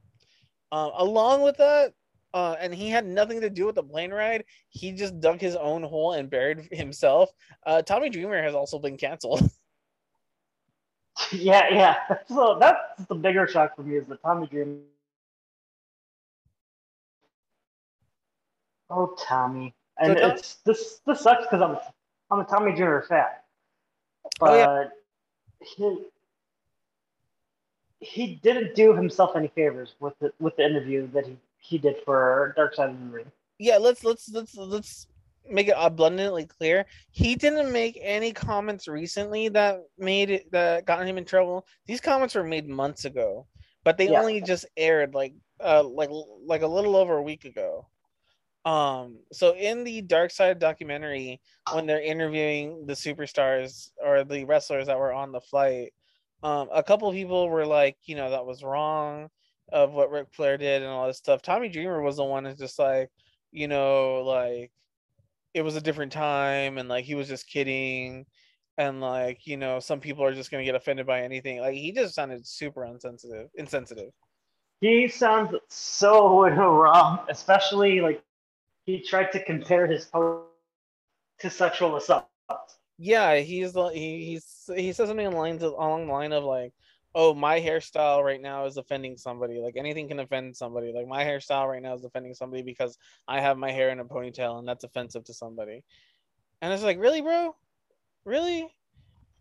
[0.73, 1.95] Uh, along with that,
[2.35, 4.45] uh, and he had nothing to do with the plane ride.
[4.69, 7.31] He just dug his own hole and buried himself.
[7.67, 9.43] Uh, Tommy Dreamer has also been canceled.
[11.33, 11.97] Yeah, yeah.
[12.29, 14.81] So that's the bigger shock for me is the Tommy Dreamer.
[18.91, 21.01] Oh, Tommy, and So it's this.
[21.07, 21.77] This sucks because I'm
[22.31, 23.27] I'm a Tommy Dreamer fan,
[24.39, 24.67] but Oh, yeah.
[25.61, 26.07] he
[28.03, 31.97] he didn't do himself any favors with the with the interview that he he did
[32.05, 33.33] for Dark Side of the Ring.
[33.59, 35.07] yeah, let's let's let's let's
[35.49, 36.85] make it abundantly clear.
[37.11, 41.67] He didn't make any comments recently that made it that got him in trouble.
[41.87, 43.47] These comments were made months ago,
[43.85, 44.21] but they Yeah.
[44.21, 46.11] only just aired like uh like
[46.45, 47.87] like a little over a week ago.
[48.65, 51.41] Um, so in the Dark Side documentary,
[51.73, 55.93] when they're interviewing the superstars or the wrestlers that were on the flight,
[56.43, 59.29] um, a couple people were like, you know, that was wrong
[59.73, 61.43] of what Ric Flair did and all this stuff.
[61.43, 63.11] Tommy Dreamer was the one that's just like,
[63.53, 64.73] you know, like
[65.55, 68.27] it was a different time and like he was just kidding
[68.79, 71.61] and like, you know, some people are just gonna get offended by anything.
[71.61, 74.11] Like he just sounded super insensitive, insensitive.
[74.81, 78.23] He sounds so wrong, especially like
[78.85, 80.49] he tried to compare his post
[81.39, 82.27] to sexual assault.
[82.99, 86.73] Yeah, he's he, he's he says something along the along the line of like,
[87.15, 89.59] oh, my hairstyle right now is offending somebody.
[89.59, 90.93] Like anything can offend somebody.
[90.93, 92.97] Like my hairstyle right now is offending somebody because
[93.29, 95.85] I have my hair in a ponytail and that's offensive to somebody.
[96.61, 97.55] And it's like, really, bro?
[98.25, 98.73] Really?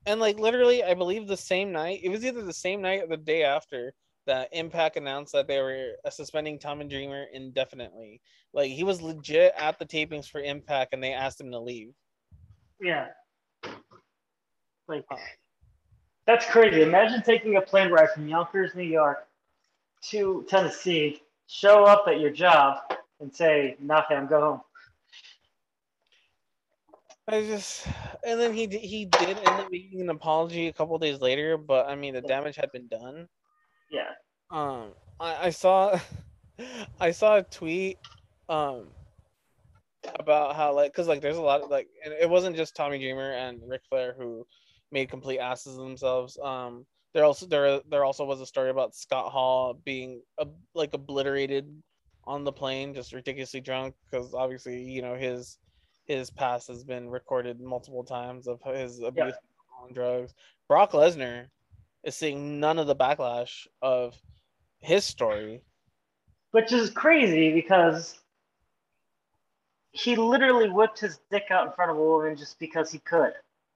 [0.05, 3.07] And like literally, I believe the same night, it was either the same night or
[3.07, 3.93] the day after
[4.27, 8.21] that Impact announced that they were uh, suspending Tommy Dreamer indefinitely.
[8.53, 11.93] Like he was legit at the tapings for Impact and they asked him to leave.
[12.81, 13.07] Yeah.
[14.91, 15.05] Like
[16.25, 16.81] that's crazy.
[16.81, 19.25] Imagine taking a plane ride from Yonkers, New York
[20.09, 22.77] to Tennessee, show up at your job
[23.19, 24.61] and say, nah fam, go home.
[27.27, 27.87] I just,
[28.25, 31.87] and then he he did end up making an apology a couple days later, but
[31.87, 33.27] I mean the damage had been done.
[33.89, 34.09] Yeah.
[34.49, 35.97] Um, I, I saw,
[36.99, 37.97] I saw a tweet,
[38.49, 38.87] um,
[40.19, 42.97] about how like, cause like there's a lot of like, and it wasn't just Tommy
[42.97, 44.45] Dreamer and Ric Flair who
[44.91, 46.37] made complete asses of themselves.
[46.41, 50.93] Um, there also there there also was a story about Scott Hall being ob- like
[50.93, 51.81] obliterated
[52.25, 55.57] on the plane, just ridiculously drunk, because obviously you know his
[56.05, 59.33] his past has been recorded multiple times of his abuse
[59.81, 60.33] on drugs.
[60.67, 61.47] Brock Lesnar
[62.03, 64.15] is seeing none of the backlash of
[64.79, 65.61] his story.
[66.51, 68.19] Which is crazy because
[69.91, 73.33] he literally whipped his dick out in front of a woman just because he could.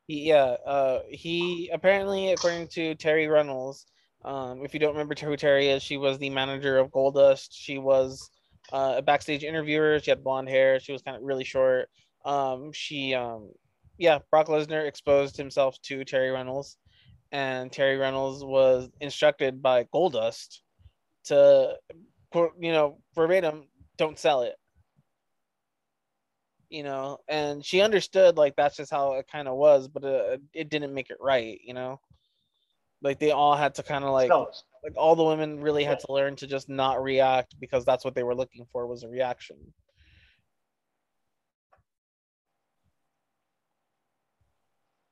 [0.08, 3.86] Yeah, uh, he apparently, according to Terri Runnels,
[4.24, 7.50] um, if you don't remember who Terry is, she was the manager of Goldust.
[7.52, 8.30] She was
[8.72, 10.00] uh, a backstage interviewer.
[10.00, 10.80] She had blonde hair.
[10.80, 11.90] She was kind of really short.
[12.24, 13.52] Um, she, um,
[13.98, 16.78] yeah, Brock Lesnar exposed himself to Terri Runnels,
[17.32, 20.60] and Terri Runnels was instructed by Goldust
[21.26, 21.76] to,
[22.34, 24.56] you know, verbatim, don't sell it
[26.70, 30.38] you know and she understood like that's just how it kind of was but uh,
[30.54, 32.00] it didn't make it right you know
[33.02, 36.12] like they all had to kind of like like all the women really had to
[36.12, 39.58] learn to just not react because that's what they were looking for was a reaction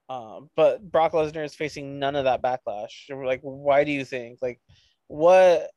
[0.09, 3.09] uh, but Brock Lesnar is facing none of that backlash.
[3.09, 4.39] Like, why do you think?
[4.41, 4.59] Like,
[5.07, 5.71] what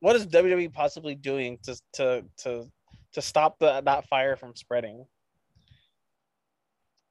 [0.00, 2.70] what is WWE possibly doing to to to
[3.12, 5.06] to stop the, that fire from spreading?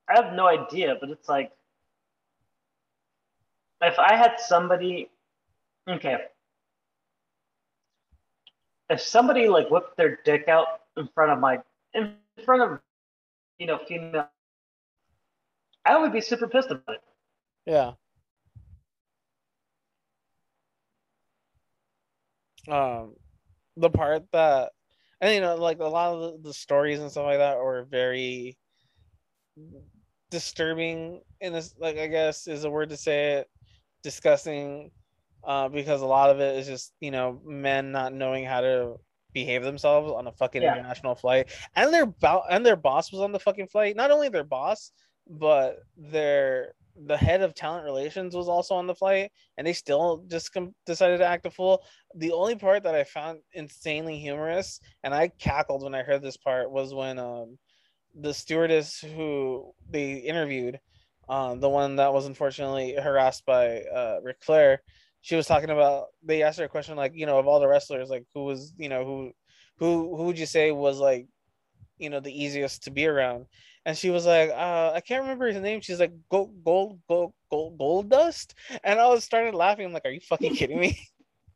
[0.10, 1.52] I have no idea, but it's like
[3.82, 5.10] if I had somebody
[5.88, 6.18] okay.
[8.90, 11.60] If somebody like whipped their dick out in front of my
[11.94, 12.80] in front of
[13.60, 14.28] you know female
[15.86, 17.02] I would be super pissed about it.
[17.66, 17.94] Yeah.
[22.68, 23.16] Um,
[23.76, 24.72] the part that,
[25.22, 27.84] and you know, like a lot of the, the stories and stuff like that were
[27.90, 28.58] very,
[30.30, 33.50] disturbing in this like I guess is a word to say it
[34.04, 34.92] disgusting
[35.44, 38.96] uh because a lot of it is just you know men not knowing how to
[39.34, 40.76] behave themselves on a fucking Yeah.
[40.76, 44.30] international flight and their bo- and their boss was on the fucking flight not only
[44.30, 44.92] their boss
[45.28, 46.74] but their
[47.06, 50.74] the head of talent relations was also on the flight and they still just com-
[50.86, 51.84] decided to act a fool.
[52.16, 56.38] The only part that i found insanely humorous and i cackled when i heard this
[56.38, 57.58] part was when um
[58.20, 60.80] the stewardess who they interviewed
[61.30, 64.82] um the one that was unfortunately harassed by uh Ric Flair
[65.22, 67.68] she was talking about they asked her a question like you know of all the
[67.68, 69.32] wrestlers like who was you know who
[69.78, 71.28] who who would you say was like
[71.98, 73.46] you know the easiest to be around
[73.90, 75.82] and she was like uh i can't remember his name.
[75.82, 78.54] She's like gold gold gold gold, gold dust?
[78.84, 79.88] And i was started laughing.
[79.88, 81.00] I'm like are you fucking kidding me?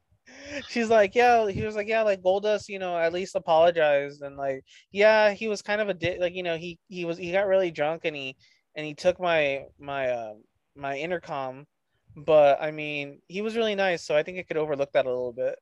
[0.70, 1.48] She's like yeah.
[1.48, 4.24] He was like yeah like goldust you know at least apologized.
[4.24, 6.18] And like yeah he was kind of a dick.
[6.20, 8.36] Like you know he he was he got really drunk and he
[8.76, 10.34] and he took my my uh
[10.76, 11.68] my intercom.
[12.16, 15.10] But i mean he was really nice so i think i could overlook that a
[15.10, 15.56] little bit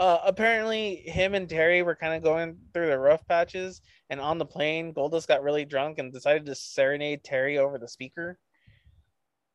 [0.00, 3.80] uh apparently him and Terri were kind of going through the rough patches
[4.10, 7.88] and on the plane goldust got really drunk and decided to serenade Terri over the
[7.88, 8.38] speaker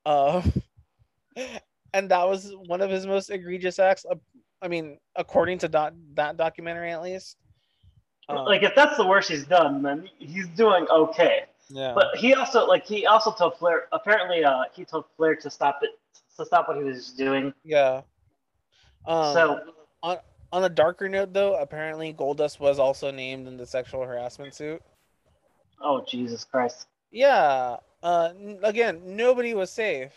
[0.06, 0.42] uh
[1.94, 4.06] and that was one of his most egregious acts
[4.62, 7.38] i mean according to doc- that documentary at least
[8.30, 11.44] Um, like if that's the worst he's done, then he's doing okay.
[11.70, 15.50] yeah But he also like he also told Flair apparently uh he told Flair to
[15.50, 15.92] stop it
[16.38, 17.54] to stop what he was doing.
[17.66, 18.02] yeah
[19.06, 19.44] um, so
[20.02, 20.18] on
[20.62, 24.82] a darker note though apparently goldust was also named in the sexual harassment suit.
[25.82, 26.88] Oh Jesus Christ.
[27.12, 28.30] yeah uh
[28.62, 30.12] again nobody was safe.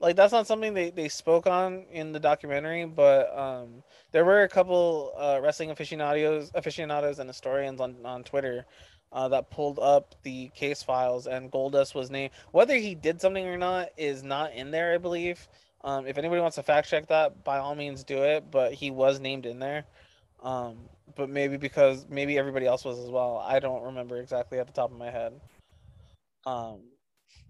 [0.00, 4.42] Like that's not something they, they spoke on in the documentary but um there were
[4.42, 8.66] a couple uh wrestling aficionados aficionados and historians on on twitter
[9.12, 13.46] uh, that pulled up the case files and goldust was named whether he did something
[13.46, 15.48] or not is not in there i believe
[15.82, 18.90] um if anybody wants to fact check that by all means do it but he
[18.90, 19.84] was named in there
[20.42, 20.76] um
[21.16, 24.72] but maybe because maybe everybody else was as well i don't remember exactly at the
[24.72, 25.40] top of my head
[26.46, 26.80] um,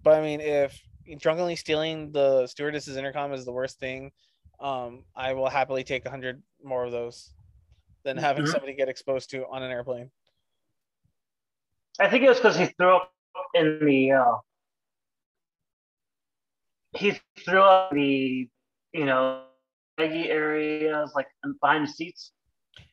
[0.03, 0.81] but I mean, if
[1.19, 4.12] drunkenly stealing the stewardess's intercom is the worst thing,
[4.61, 7.33] um, I will happily take a hundred more of those
[8.05, 8.49] than having Mhm.
[8.49, 10.11] somebody get exposed to on an airplane.
[11.99, 13.12] I think it was because he threw up
[13.55, 14.37] in the uh
[16.96, 18.48] he threw up the
[18.92, 19.44] you know
[19.96, 21.26] baggy areas like
[21.61, 22.33] behind the seats.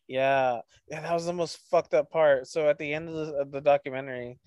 [0.07, 2.47] Yeah, yeah, that was the most fucked up part.
[2.47, 4.39] So at the end of the, of the documentary,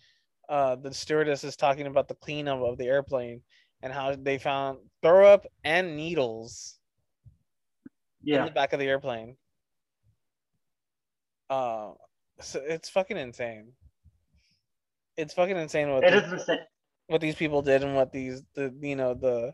[0.49, 3.43] uh, the stewardess is talking about the cleanup of the airplane
[3.83, 6.79] and how they found throw up and needles
[8.23, 8.41] yeah.
[8.41, 9.37] in the back of the airplane.
[11.49, 11.91] Uh,
[12.41, 13.73] so it's fucking insane.
[15.17, 16.61] It's fucking insane what It is insane.
[17.11, 19.53] What these people did and what these the you know the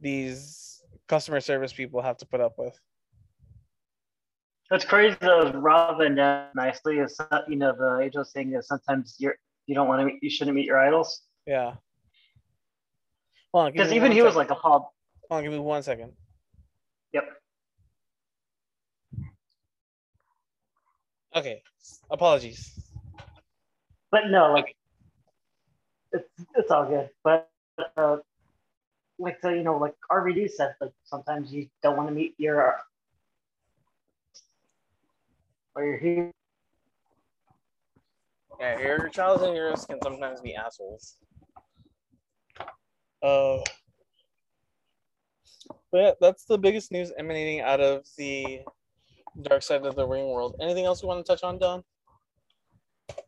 [0.00, 2.78] these customer service people have to put up with.
[4.70, 8.50] That's crazy though is Rob and uh, nicely is you know the age old saying
[8.52, 9.34] that sometimes you're
[9.66, 11.74] you don't want to meet you shouldn't meet your idols Yeah.
[13.52, 14.82] Because even he was sec- like appalled.
[15.30, 16.12] Hold on, give me one second.
[17.12, 17.24] Yep.
[21.36, 21.62] Okay.
[22.10, 22.80] Apologies.
[24.10, 24.74] But no, like
[26.14, 27.10] it's it's all good.
[27.22, 27.50] But
[27.96, 28.18] uh,
[29.18, 32.76] like so, you know, like RVD said, like sometimes you don't want to meet your
[35.74, 36.30] or your hero.
[38.60, 41.16] Yeah, your childhood heroes can sometimes be assholes.
[43.22, 43.58] Uh,
[45.90, 48.60] but yeah, that's the biggest news emanating out of the
[49.42, 50.54] dark side of the ring world.
[50.60, 51.82] Anything else you want to touch on, Don?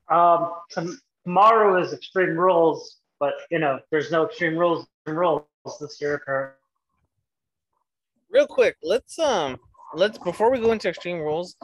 [0.08, 0.52] Um,
[1.26, 5.44] tomorrow is Extreme Rules, but you know, there's no Extreme Rules and rules
[5.80, 6.20] this year.
[6.24, 6.56] Kurt.
[8.30, 9.56] Real quick, let's um,
[9.94, 11.56] let's before we go into extreme rules,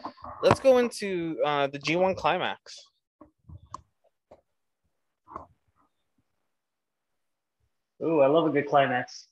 [0.42, 2.76] let's go into uh the G1 climax.
[8.02, 9.28] Ooh, I love a good climax.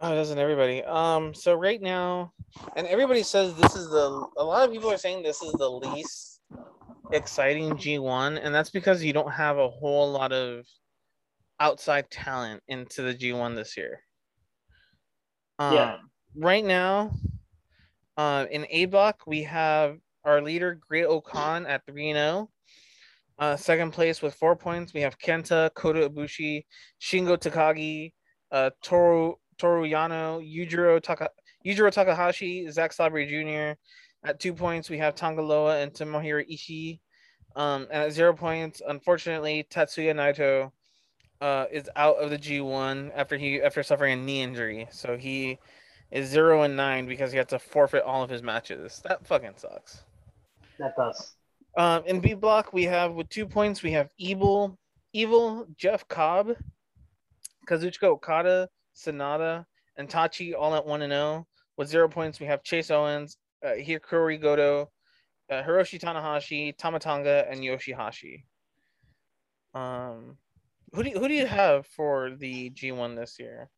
[0.00, 0.82] Oh, doesn't everybody?
[0.82, 2.32] Um, so right now,
[2.74, 4.26] and everybody says this is the.
[4.38, 6.39] A lot of people are saying this is the least
[7.12, 10.64] exciting G1, and that's because you don't have a whole lot of
[11.58, 14.02] outside talent into the G1 this year.
[15.58, 15.98] Um, Yeah.
[16.36, 17.12] Right now,
[18.16, 22.50] uh, in A block, we have our leader Great-O-Khan at three and zero.
[23.38, 26.64] Uh, second place with four points, we have Kenta, Kota Ibushi,
[27.00, 28.12] Shingo Takagi,
[28.52, 31.30] uh, Toru Toru Yano, Yujiro Taka
[31.66, 33.78] Yujiro Takahashi, Zack Sabre Jr.
[34.22, 37.00] At two points, we have Tanga Loa and Tomohiro Ishii.
[37.56, 40.70] Um, and at zero points, unfortunately, Tetsuya Naito
[41.40, 44.86] uh, is out of the G1 after he after suffering a knee injury.
[44.90, 45.58] So he
[46.10, 49.00] is zero and nine because he had to forfeit all of his matches.
[49.04, 50.04] That fucking sucks.
[50.78, 51.34] That does.
[51.76, 54.78] Um, in B block, we have with two points, we have Evil,
[55.12, 56.56] Evil, Jeff Cobb,
[57.68, 59.64] Kazuchika Okada, Sanada,
[59.96, 61.46] and Taichi all at one and zero.
[61.76, 64.90] With zero points, we have Chase Owens, uh, Hirooki Goto,
[65.50, 68.46] uh, Hiroshi Tanahashi, Tama Tonga, and Yoshi-Hashi.
[69.74, 70.36] Um,
[70.92, 73.70] who do you, who do you have for the G1 this year?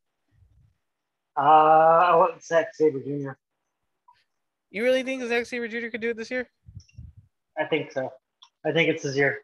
[1.37, 3.33] Uh, I want Zack Sabre Jr.
[4.71, 5.89] You really think Zack Sabre Jr.
[5.89, 6.49] could do it this year?
[7.59, 8.11] I think so.
[8.65, 9.39] I think it's his year.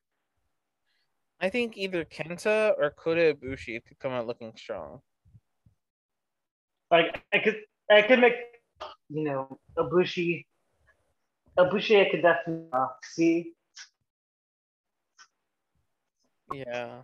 [1.41, 5.01] I think either Kenta or Kota Ibushi could come out looking strong.
[6.91, 7.57] Like I could,
[7.91, 8.35] I could make,
[9.09, 10.45] you know, Ibushi.
[11.59, 13.53] Ibushi, I could definitely uh, see.
[16.53, 17.03] Yeah.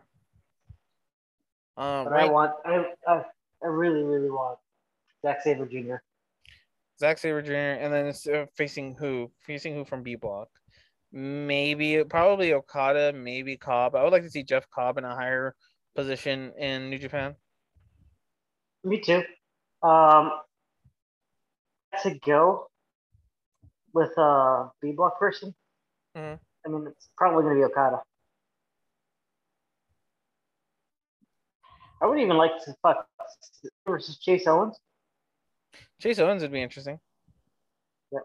[1.76, 3.24] Um, But right, I want, I, I,
[3.62, 4.58] I really, really want
[5.22, 5.96] Zack Sabre Jr.
[7.00, 7.52] Zack Sabre Jr.
[7.52, 9.30] and then it's uh, facing who?
[9.40, 10.48] Facing who from B Block?
[11.12, 13.94] Maybe, probably Okada, maybe Cobb.
[13.94, 15.54] I would like to see Jeff Cobb in a higher
[15.94, 17.34] position in New Japan.
[18.84, 19.22] Me too.
[19.82, 20.32] Um,
[22.02, 22.68] to go
[23.92, 25.54] with a B block person.
[26.16, 26.38] Mhm.
[26.64, 28.02] I mean, it's probably going to be Okada.
[32.00, 33.08] I wouldn't even like to fuck
[33.86, 34.78] versus Chase Owens.
[36.00, 37.00] Chase Owens would be interesting.
[38.10, 38.22] Yep.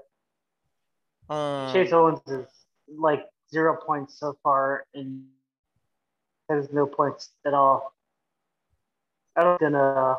[1.29, 2.47] Um, Chase Owens is
[2.87, 5.27] like zero points so far, and
[6.49, 7.93] has no points at all.
[9.35, 10.17] I don't gonna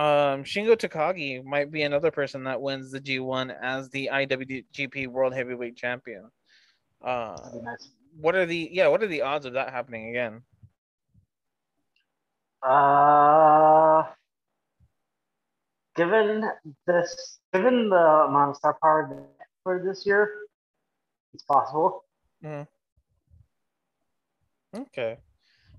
[0.00, 5.34] Um, Shingo Takagi might be another person that wins the G1 as the IWGP World
[5.34, 6.30] Heavyweight Champion.
[7.04, 7.90] Uh, nice.
[8.18, 8.88] what are the yeah?
[8.88, 10.40] What are the odds of that happening again?
[12.62, 14.04] Uh,
[15.96, 16.48] given
[16.86, 19.26] this, given the amount of star power
[19.64, 20.30] for this year,
[21.34, 22.06] it's possible.
[24.74, 25.18] Okay.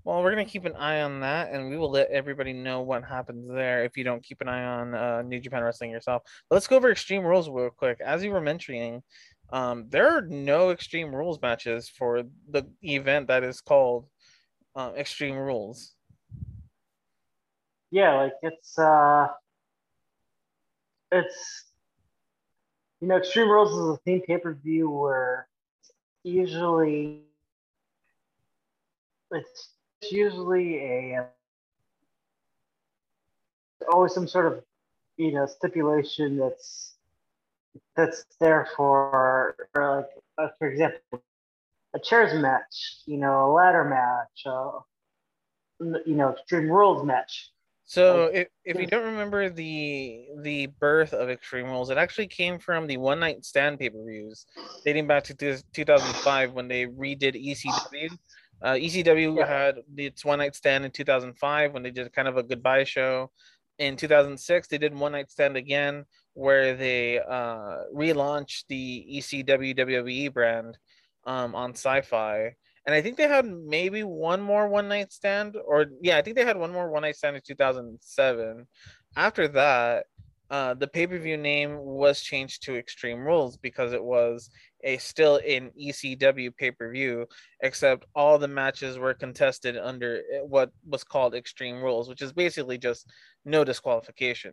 [0.04, 3.04] Well, we're gonna keep an eye on that, and we will let everybody know what
[3.04, 6.22] happens there if you don't keep an eye on uh, New Japan Wrestling yourself.
[6.48, 8.00] But Let's go over Extreme Rules real quick.
[8.04, 9.02] As you were mentioning,
[9.52, 14.06] um, there are no Extreme Rules matches for the event that is called
[14.74, 15.94] uh, Extreme Rules.
[17.92, 19.28] Yeah, like it's uh,
[21.12, 21.66] it's
[23.02, 25.48] you know, Extreme Rules is a theme pay per view where
[26.22, 27.22] usually
[29.32, 29.71] it's
[30.10, 31.26] usually a
[33.92, 34.62] always some sort of
[35.16, 36.94] you know stipulation that's
[37.96, 41.22] that's there for, for like uh, for example
[41.94, 44.80] a chairs match you know a ladder match uh,
[46.06, 47.50] you know extreme rules match
[47.84, 52.28] So Like, if, if you don't remember the the birth of Extreme Rules, it actually
[52.28, 54.46] came from the one night stand pay per views
[54.84, 58.18] dating back to 2005 when they redid ECW.
[58.62, 59.46] Uh, ECW Yeah.
[59.46, 63.30] had its one night stand in 2005 when they did kind of a goodbye show.
[63.78, 66.04] In 2006, they did one night stand again
[66.34, 70.78] where they uh, relaunched the ECW WWE brand
[71.26, 72.54] um, on Sci-Fi
[72.86, 76.36] and I think they had maybe one more one night stand, or yeah, I think
[76.36, 78.66] they had one more one night stand in 2007.
[79.16, 80.06] After that,
[80.50, 84.50] uh, the pay per view name was changed to Extreme Rules because it was
[84.82, 87.26] a still an ECW pay per view,
[87.60, 92.32] except all the matches were contested under eh, what was called Extreme Rules, which is
[92.32, 93.10] basically just
[93.44, 94.52] no disqualification.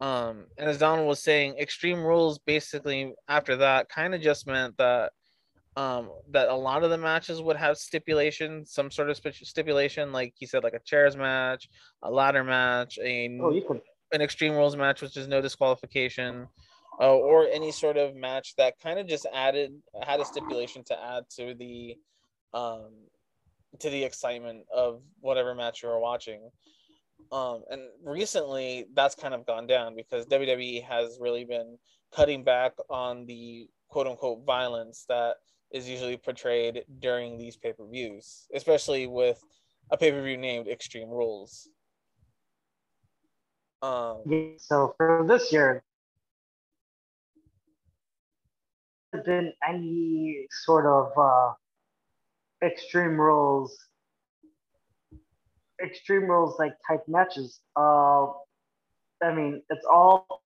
[0.00, 4.76] Um, and as Donald was saying, Extreme Rules basically after that kind of just meant
[4.78, 5.12] that
[5.76, 10.34] um that a lot of the matches would have stipulation some sort of stipulation like
[10.36, 11.66] he said like a chairs match
[12.02, 13.80] a ladder match a oh could
[14.12, 16.46] an extreme rules match which is no disqualification
[17.00, 19.72] uh, or any sort of match that kind of just added
[20.02, 21.96] had a stipulation to add to the
[22.54, 22.90] um
[23.78, 26.50] to the excitement of whatever match you were watching.
[27.30, 31.78] Um and recently that's kind of gone down because WWE has really been
[32.14, 35.36] cutting back on the quote unquote violence that
[35.70, 39.42] is usually portrayed during these pay-per-views especially with
[39.90, 41.68] a pay-per-view named Extreme Rules.
[43.80, 45.82] Um so for this year,
[49.20, 51.52] been any sort of uh,
[52.64, 53.76] extreme rules,
[55.84, 57.60] extreme rules like type matches.
[57.76, 58.26] Uh,
[59.22, 60.42] I mean, it's all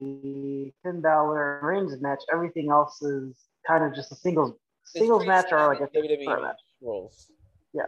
[0.00, 2.22] the Finn Balor Reigns match.
[2.32, 3.34] Everything else is
[3.66, 4.52] kind of just a singles
[4.84, 6.60] It's singles match or like a WWE match.
[6.80, 7.30] rules.
[7.72, 7.82] Yeah.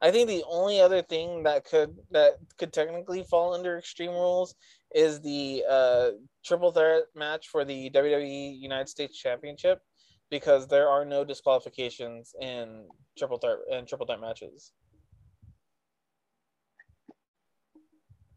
[0.00, 4.54] I think the only other thing that could that could technically fall under extreme rules
[4.94, 6.10] is the uh,
[6.44, 9.82] triple threat match for the WWE United States Championship
[10.30, 12.86] because there are no disqualifications in
[13.18, 14.72] triple threat and triple threat matches.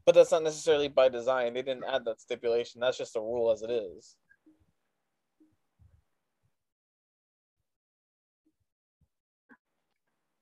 [0.05, 1.53] But that's not necessarily by design.
[1.53, 2.81] They didn't add that stipulation.
[2.81, 4.15] That's just a rule as it is.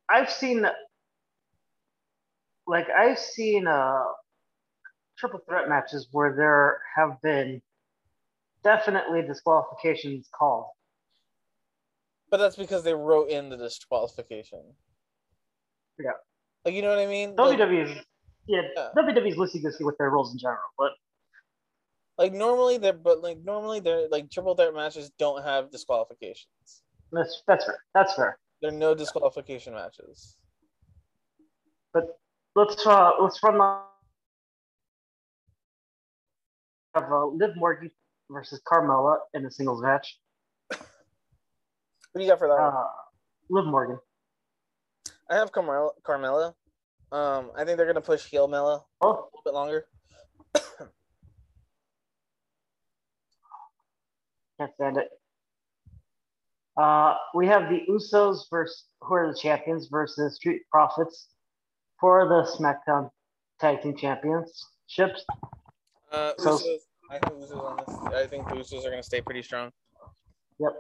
[0.08, 0.66] I've seen
[2.68, 4.04] like I've seen uh
[5.26, 7.62] triple threat matches where there have been
[8.64, 10.66] definitely disqualifications called.
[12.30, 14.62] But that's because they wrote in the disqualification.
[16.00, 16.12] Yeah.
[16.64, 17.36] Like you know what I mean?
[17.36, 17.98] Like, WWE is
[18.48, 18.90] yeah, Yeah.
[18.98, 20.92] WWE is loosey goosey with their rules in general, but
[22.18, 26.84] like normally they're but like normally they're like triple threat matches don't have disqualifications.
[27.12, 27.78] that's that's fair.
[27.94, 28.38] That's fair.
[28.62, 30.38] There are no disqualification matches.
[31.94, 32.20] But
[32.56, 33.58] let's uh let's run
[36.96, 37.92] have uh, Liv Morgan
[38.30, 40.18] versus Carmella in a singles match.
[40.70, 40.80] What
[42.16, 42.54] do you got for that?
[42.54, 42.86] Uh,
[43.50, 44.00] Liv Morgan.
[45.30, 45.90] I have Carmella.
[46.08, 46.54] Carmella.
[47.12, 49.86] Um, I think they're gonna push heel Mella a Oh, little bit longer.
[54.60, 55.10] can't stand it.
[56.78, 61.28] Uh, we have the Usos versus who are the champions versus Street Profits
[62.00, 63.10] for the SmackDown
[63.60, 65.26] Tag Team Championships.
[66.16, 66.80] Uh, So- Usos.
[67.12, 67.96] I think Usos on this.
[68.24, 69.72] I think the Usos are gonna stay pretty strong.
[70.60, 70.74] Yep.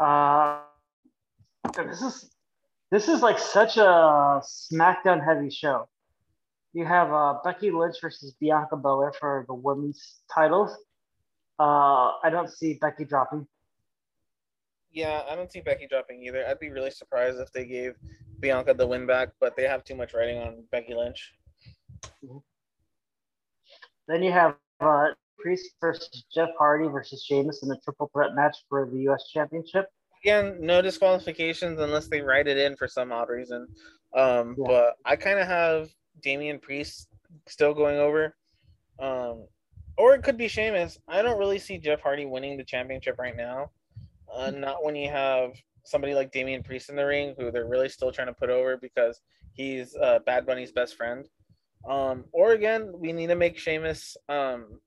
[0.00, 0.62] Uh,
[1.76, 2.34] this is
[2.90, 5.88] this is like such a SmackDown heavy show.
[6.72, 10.72] You have uh, Becky Lynch versus Bianca Belair for the women's titles.
[11.58, 13.46] Uh, I don't see Becky dropping.
[14.90, 16.44] Yeah, I don't see Becky dropping either.
[16.46, 17.94] I'd be really surprised if they gave
[18.40, 21.32] Bianca the win back, but they have too much writing on Becky Lynch.
[24.08, 25.06] Then you have uh,
[25.38, 29.24] Priest versus Jeff Hardy versus Sheamus in a triple threat match for the U.S.
[29.32, 29.86] Championship.
[30.22, 33.66] Again, no disqualifications unless they write it in for some odd reason.
[34.14, 34.66] Um, Yeah.
[34.66, 35.90] But I kind of have
[36.22, 37.08] Damian Priest
[37.46, 38.34] still going over.
[38.98, 39.46] Um,
[39.96, 40.98] or it could be Sheamus.
[41.08, 43.70] I don't really see Jeff Hardy winning the championship right now.
[44.32, 45.52] Uh, not when you have
[45.84, 48.76] somebody like Damian Priest in the ring, who they're really still trying to put over
[48.76, 49.20] because
[49.52, 51.26] he's uh, Bad Bunny's best friend.
[51.88, 54.80] Um, or again, we need to make Sheamus, um,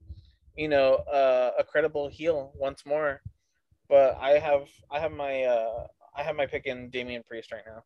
[0.56, 3.20] you know, uh, a credible heel once more.
[3.88, 5.86] But I have, I have my, uh,
[6.16, 7.82] I have my pick in Damian Priest right now.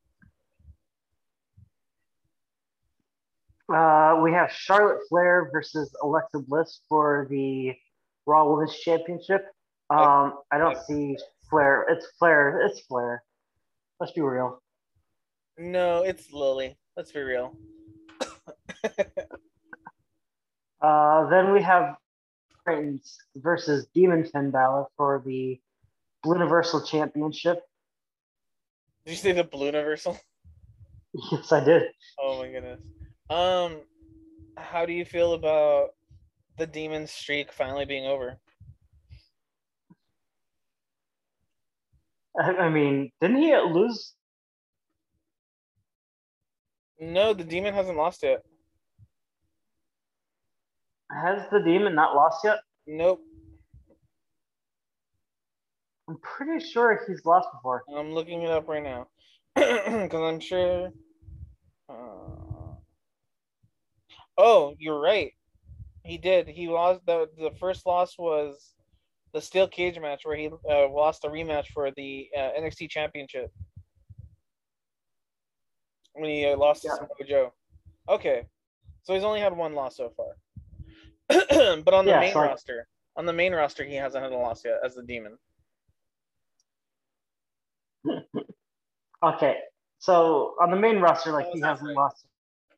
[3.71, 7.75] Uh, we have Charlotte Flair versus Alexa Bliss for the
[8.27, 9.47] Raw Women's Championship.
[9.91, 11.17] Um, I don't see
[11.51, 11.87] Flair.
[11.89, 12.61] It's Flair.
[12.61, 13.23] It's Flair.
[14.01, 14.63] Let's be real.
[15.59, 16.77] No, it's Lily.
[16.97, 17.57] Let's be real.
[20.81, 21.97] Uh, then we have
[22.65, 25.61] Reigns versus Demon Finn Balor for the
[26.23, 27.61] Blue Universal Championship.
[29.05, 30.19] Did you say the Blue Universal?
[31.33, 31.85] Yes, I did.
[32.21, 32.81] Oh my goodness.
[33.31, 33.81] Um,
[34.59, 35.89] how do you feel about
[36.59, 38.39] the demon streak finally being over?
[42.39, 44.15] I, I mean, didn't he lose?
[47.01, 48.43] No, the demon hasn't lost yet.
[51.11, 52.59] Has the Demon not lost yet?
[52.87, 53.21] Nope.
[56.09, 57.83] I'm pretty sure he's lost before.
[57.95, 59.09] I'm looking it up right now
[59.55, 60.91] because I'm sure.
[61.89, 62.75] Uh...
[64.39, 65.33] Oh, you're right.
[66.05, 66.49] He did.
[66.49, 67.01] He lost.
[67.07, 68.75] the The first loss was
[69.35, 73.53] the steel cage match where he uh, lost the rematch for the uh, NXT Championship
[76.15, 76.95] when he uh, lost to Yeah.
[76.95, 77.53] Samoa Joe.
[78.09, 78.47] Okay,
[79.03, 80.37] so he's only had one loss so far.
[81.85, 84.37] but on the Yeah, main so- roster, on the main roster, he hasn't had a
[84.37, 85.39] loss yet as the Demon.
[89.21, 89.57] Okay,
[89.99, 91.97] so on the main roster, like he hasn't right.
[91.97, 92.25] lost.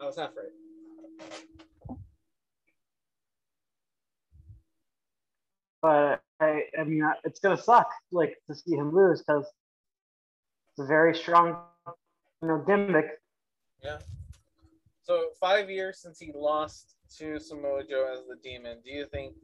[0.01, 1.99] I was half right.
[5.83, 10.87] But I, I mean, it's gonna suck like to see him lose because it's a
[10.87, 11.57] very strong,
[12.43, 13.21] you know, gimmick.
[13.85, 13.99] Yeah.
[15.11, 18.77] So five years since he lost to Samoa Joe as the Demon.
[18.85, 19.35] Do you think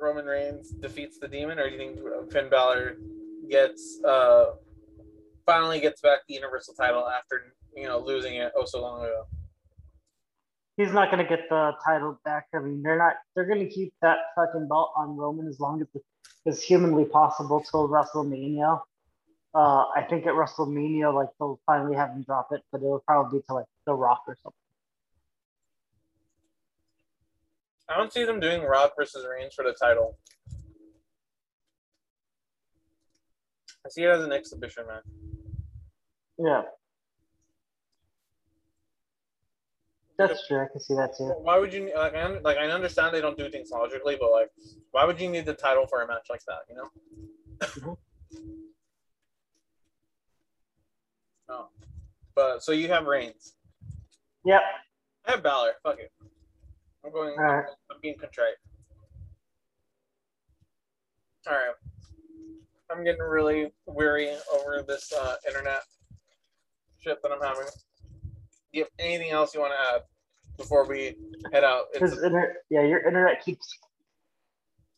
[0.00, 2.96] Roman Reigns defeats the Demon, or do you think Finn Balor
[3.50, 4.52] gets uh
[5.44, 9.24] finally gets back the Universal title after you know losing it oh so long ago?
[10.78, 12.46] he's not gonna get the title back.
[12.54, 13.16] I mean, they're not.
[13.34, 16.02] They're gonna keep that fucking belt on Roman as long as it
[16.46, 18.80] is humanly possible till WrestleMania.
[19.54, 23.40] Uh, I think at WrestleMania, like they'll finally have him drop it, but it'll probably
[23.40, 24.56] be to like The Rock or something.
[27.88, 30.18] I don't see them doing Rock versus Reigns for the title.
[33.86, 35.04] I see it as an exhibition match.
[36.38, 36.62] Yeah.
[40.16, 40.62] That's true.
[40.62, 41.24] I can see that too.
[41.42, 42.14] Why would you like?
[42.14, 44.48] I, like I understand they don't do things logically, but like,
[44.92, 46.60] why would you need the title for a match like that?
[46.68, 46.88] You know.
[47.60, 47.96] Mhm.
[51.48, 51.68] oh,
[52.34, 53.54] but so you have Reigns.
[54.44, 54.60] Yep.
[55.26, 55.72] I have Balor.
[55.82, 56.12] Fuck it.
[57.04, 57.36] I'm going.
[57.36, 57.64] Right.
[57.90, 58.54] I'm being contrite.
[61.46, 61.74] All right.
[62.90, 65.80] I'm getting really weary over this uh, internet
[66.98, 67.66] shit that I'm having.
[68.72, 70.02] Do you have anything else you want to add
[70.56, 71.16] before we
[71.52, 71.84] head out?
[71.94, 73.78] It's Because inter- yeah, your internet keeps.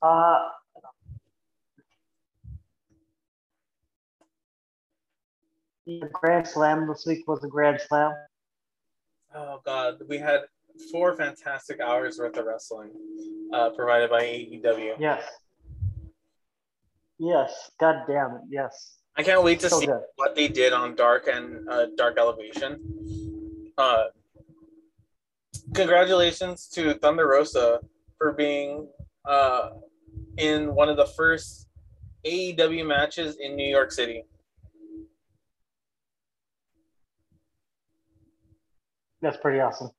[0.02, 0.48] Uh.
[5.86, 8.12] The Grand Slam this week was a Grand Slam.
[9.36, 10.40] Oh god, we had
[10.90, 12.90] four fantastic hours worth of wrestling
[13.52, 14.94] uh, provided by AEW.
[14.98, 15.22] Yes.
[17.18, 17.70] Yes.
[17.80, 18.42] God damn it.
[18.50, 18.96] Yes.
[19.16, 20.02] I can't wait to So see good.
[20.16, 23.72] what they did on Dark and uh, Dark Elevation.
[23.78, 24.04] Uh,
[25.74, 27.80] congratulations to Thunder Rosa
[28.18, 28.88] for being
[29.24, 29.70] uh,
[30.36, 31.68] in one of the first
[32.26, 34.24] AEW matches in New York City.
[39.22, 39.90] That's pretty awesome.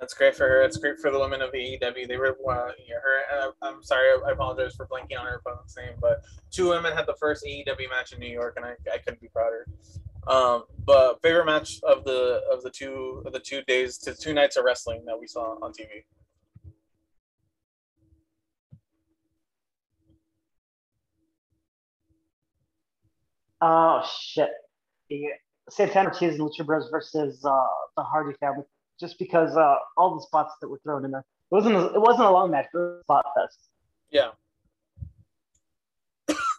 [0.00, 0.62] That's great for her.
[0.62, 2.08] It's great for the women of AEW.
[2.08, 3.38] They were uh, yeah, her.
[3.38, 7.06] Uh, I'm sorry, I apologize for blanking on her opponent's name, but two women had
[7.06, 9.66] the first AEW match in New York, and I, I couldn't be prouder.
[10.26, 14.32] Um, but favorite match of the of the two of the two days to two
[14.32, 16.04] nights of wrestling that we saw on TV.
[23.60, 24.48] Oh shit.
[25.10, 25.26] The
[25.70, 27.66] Santana Ortiz and Lucha Bros versus uh,
[27.96, 28.64] the Hardy family.
[28.98, 31.20] Just because uh, all the spots that were thrown in there.
[31.20, 33.58] It wasn't a, it wasn't a long match, but it was a spot fest.
[34.10, 34.30] Yeah,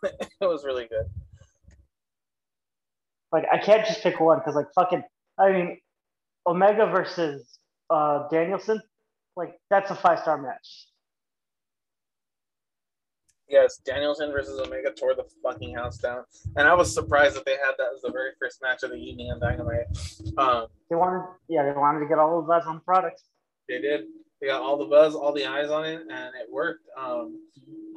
[0.04, 1.06] it was really good.
[3.32, 5.04] Like I can't just pick one because like fucking
[5.38, 5.78] I mean
[6.48, 7.60] Omega versus
[7.90, 8.82] uh Danielson,
[9.36, 10.88] like that's a five star match.
[13.52, 16.24] Yes, Danielson versus Omega tore the fucking house down,
[16.56, 18.96] and I was surprised that they had that as the very first match of the
[18.96, 19.88] evening on Dynamite.
[20.38, 23.24] Um, They wanted yeah, they wanted to get all of that on product.
[23.68, 24.06] They did.
[24.40, 26.88] They got all the buzz, all the eyes on it, and it worked.
[26.98, 27.40] Um,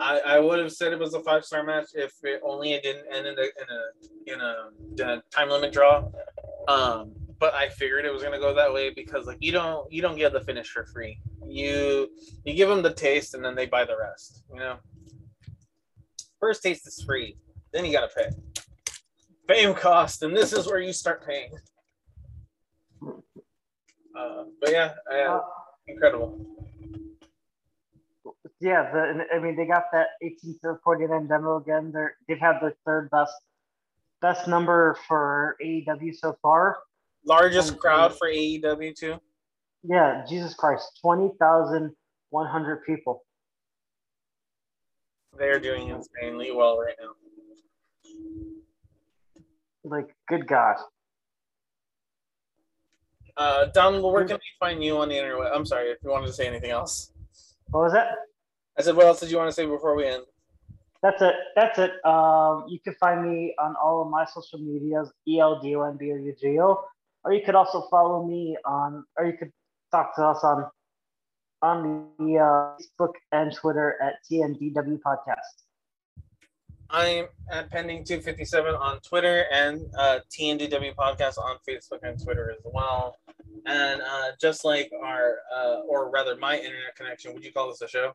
[0.00, 2.82] I, I would have said it was a five star match if it only it
[2.82, 6.04] didn't end in a in a in a, in a time limit draw.
[6.66, 10.02] Um, but I figured it was gonna go that way because like you don't you
[10.02, 11.18] don't get the finish for free.
[11.46, 12.10] You
[12.44, 14.42] you give them the taste and then they buy the rest.
[14.52, 14.76] You know.
[16.44, 17.38] First taste is free,
[17.72, 18.28] then you gotta pay.
[19.48, 21.50] Fame cost, and this is where you start paying.
[23.02, 25.40] Uh, but yeah, I, Uh,
[25.86, 26.38] incredible.
[28.60, 31.90] yeah, the, I mean they got that 18 to 49 demo again.
[31.92, 33.32] They're they've had the third best
[34.20, 36.76] best number for AEW so far.
[37.24, 39.18] Largest Um, crowd for AEW too.
[39.82, 43.24] Yeah, Jesus Christ, 20,100 people.
[45.38, 47.10] They're doing insanely well right now.
[49.84, 50.76] Like, good God.
[53.36, 55.52] Uh, Don, where can we find you on the internet?
[55.52, 57.12] I'm sorry if you wanted to say anything else.
[57.70, 58.08] What was that?
[58.78, 60.22] I said, what else did you want to say before we end?
[61.02, 61.34] That's it.
[61.54, 61.92] That's it.
[62.06, 66.84] Um, you can find me on all of my social medias, E E-L-D-O-N-B-O-U-G-O.
[67.24, 69.52] Or you could also follow me on, or you could
[69.90, 70.66] talk to us on
[71.64, 75.64] on the uh, Facebook and Twitter at TNDW Podcast.
[76.90, 82.62] I'm at Pending 257 on Twitter and uh, TNDW Podcast on Facebook and Twitter as
[82.66, 83.16] well.
[83.64, 87.80] And uh, just like our, uh, or rather my internet connection, would you call this
[87.80, 88.12] a show?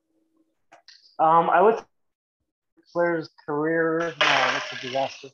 [1.18, 1.84] Um, I would
[2.94, 4.14] Flair's career.
[4.20, 5.30] No, that's a disaster.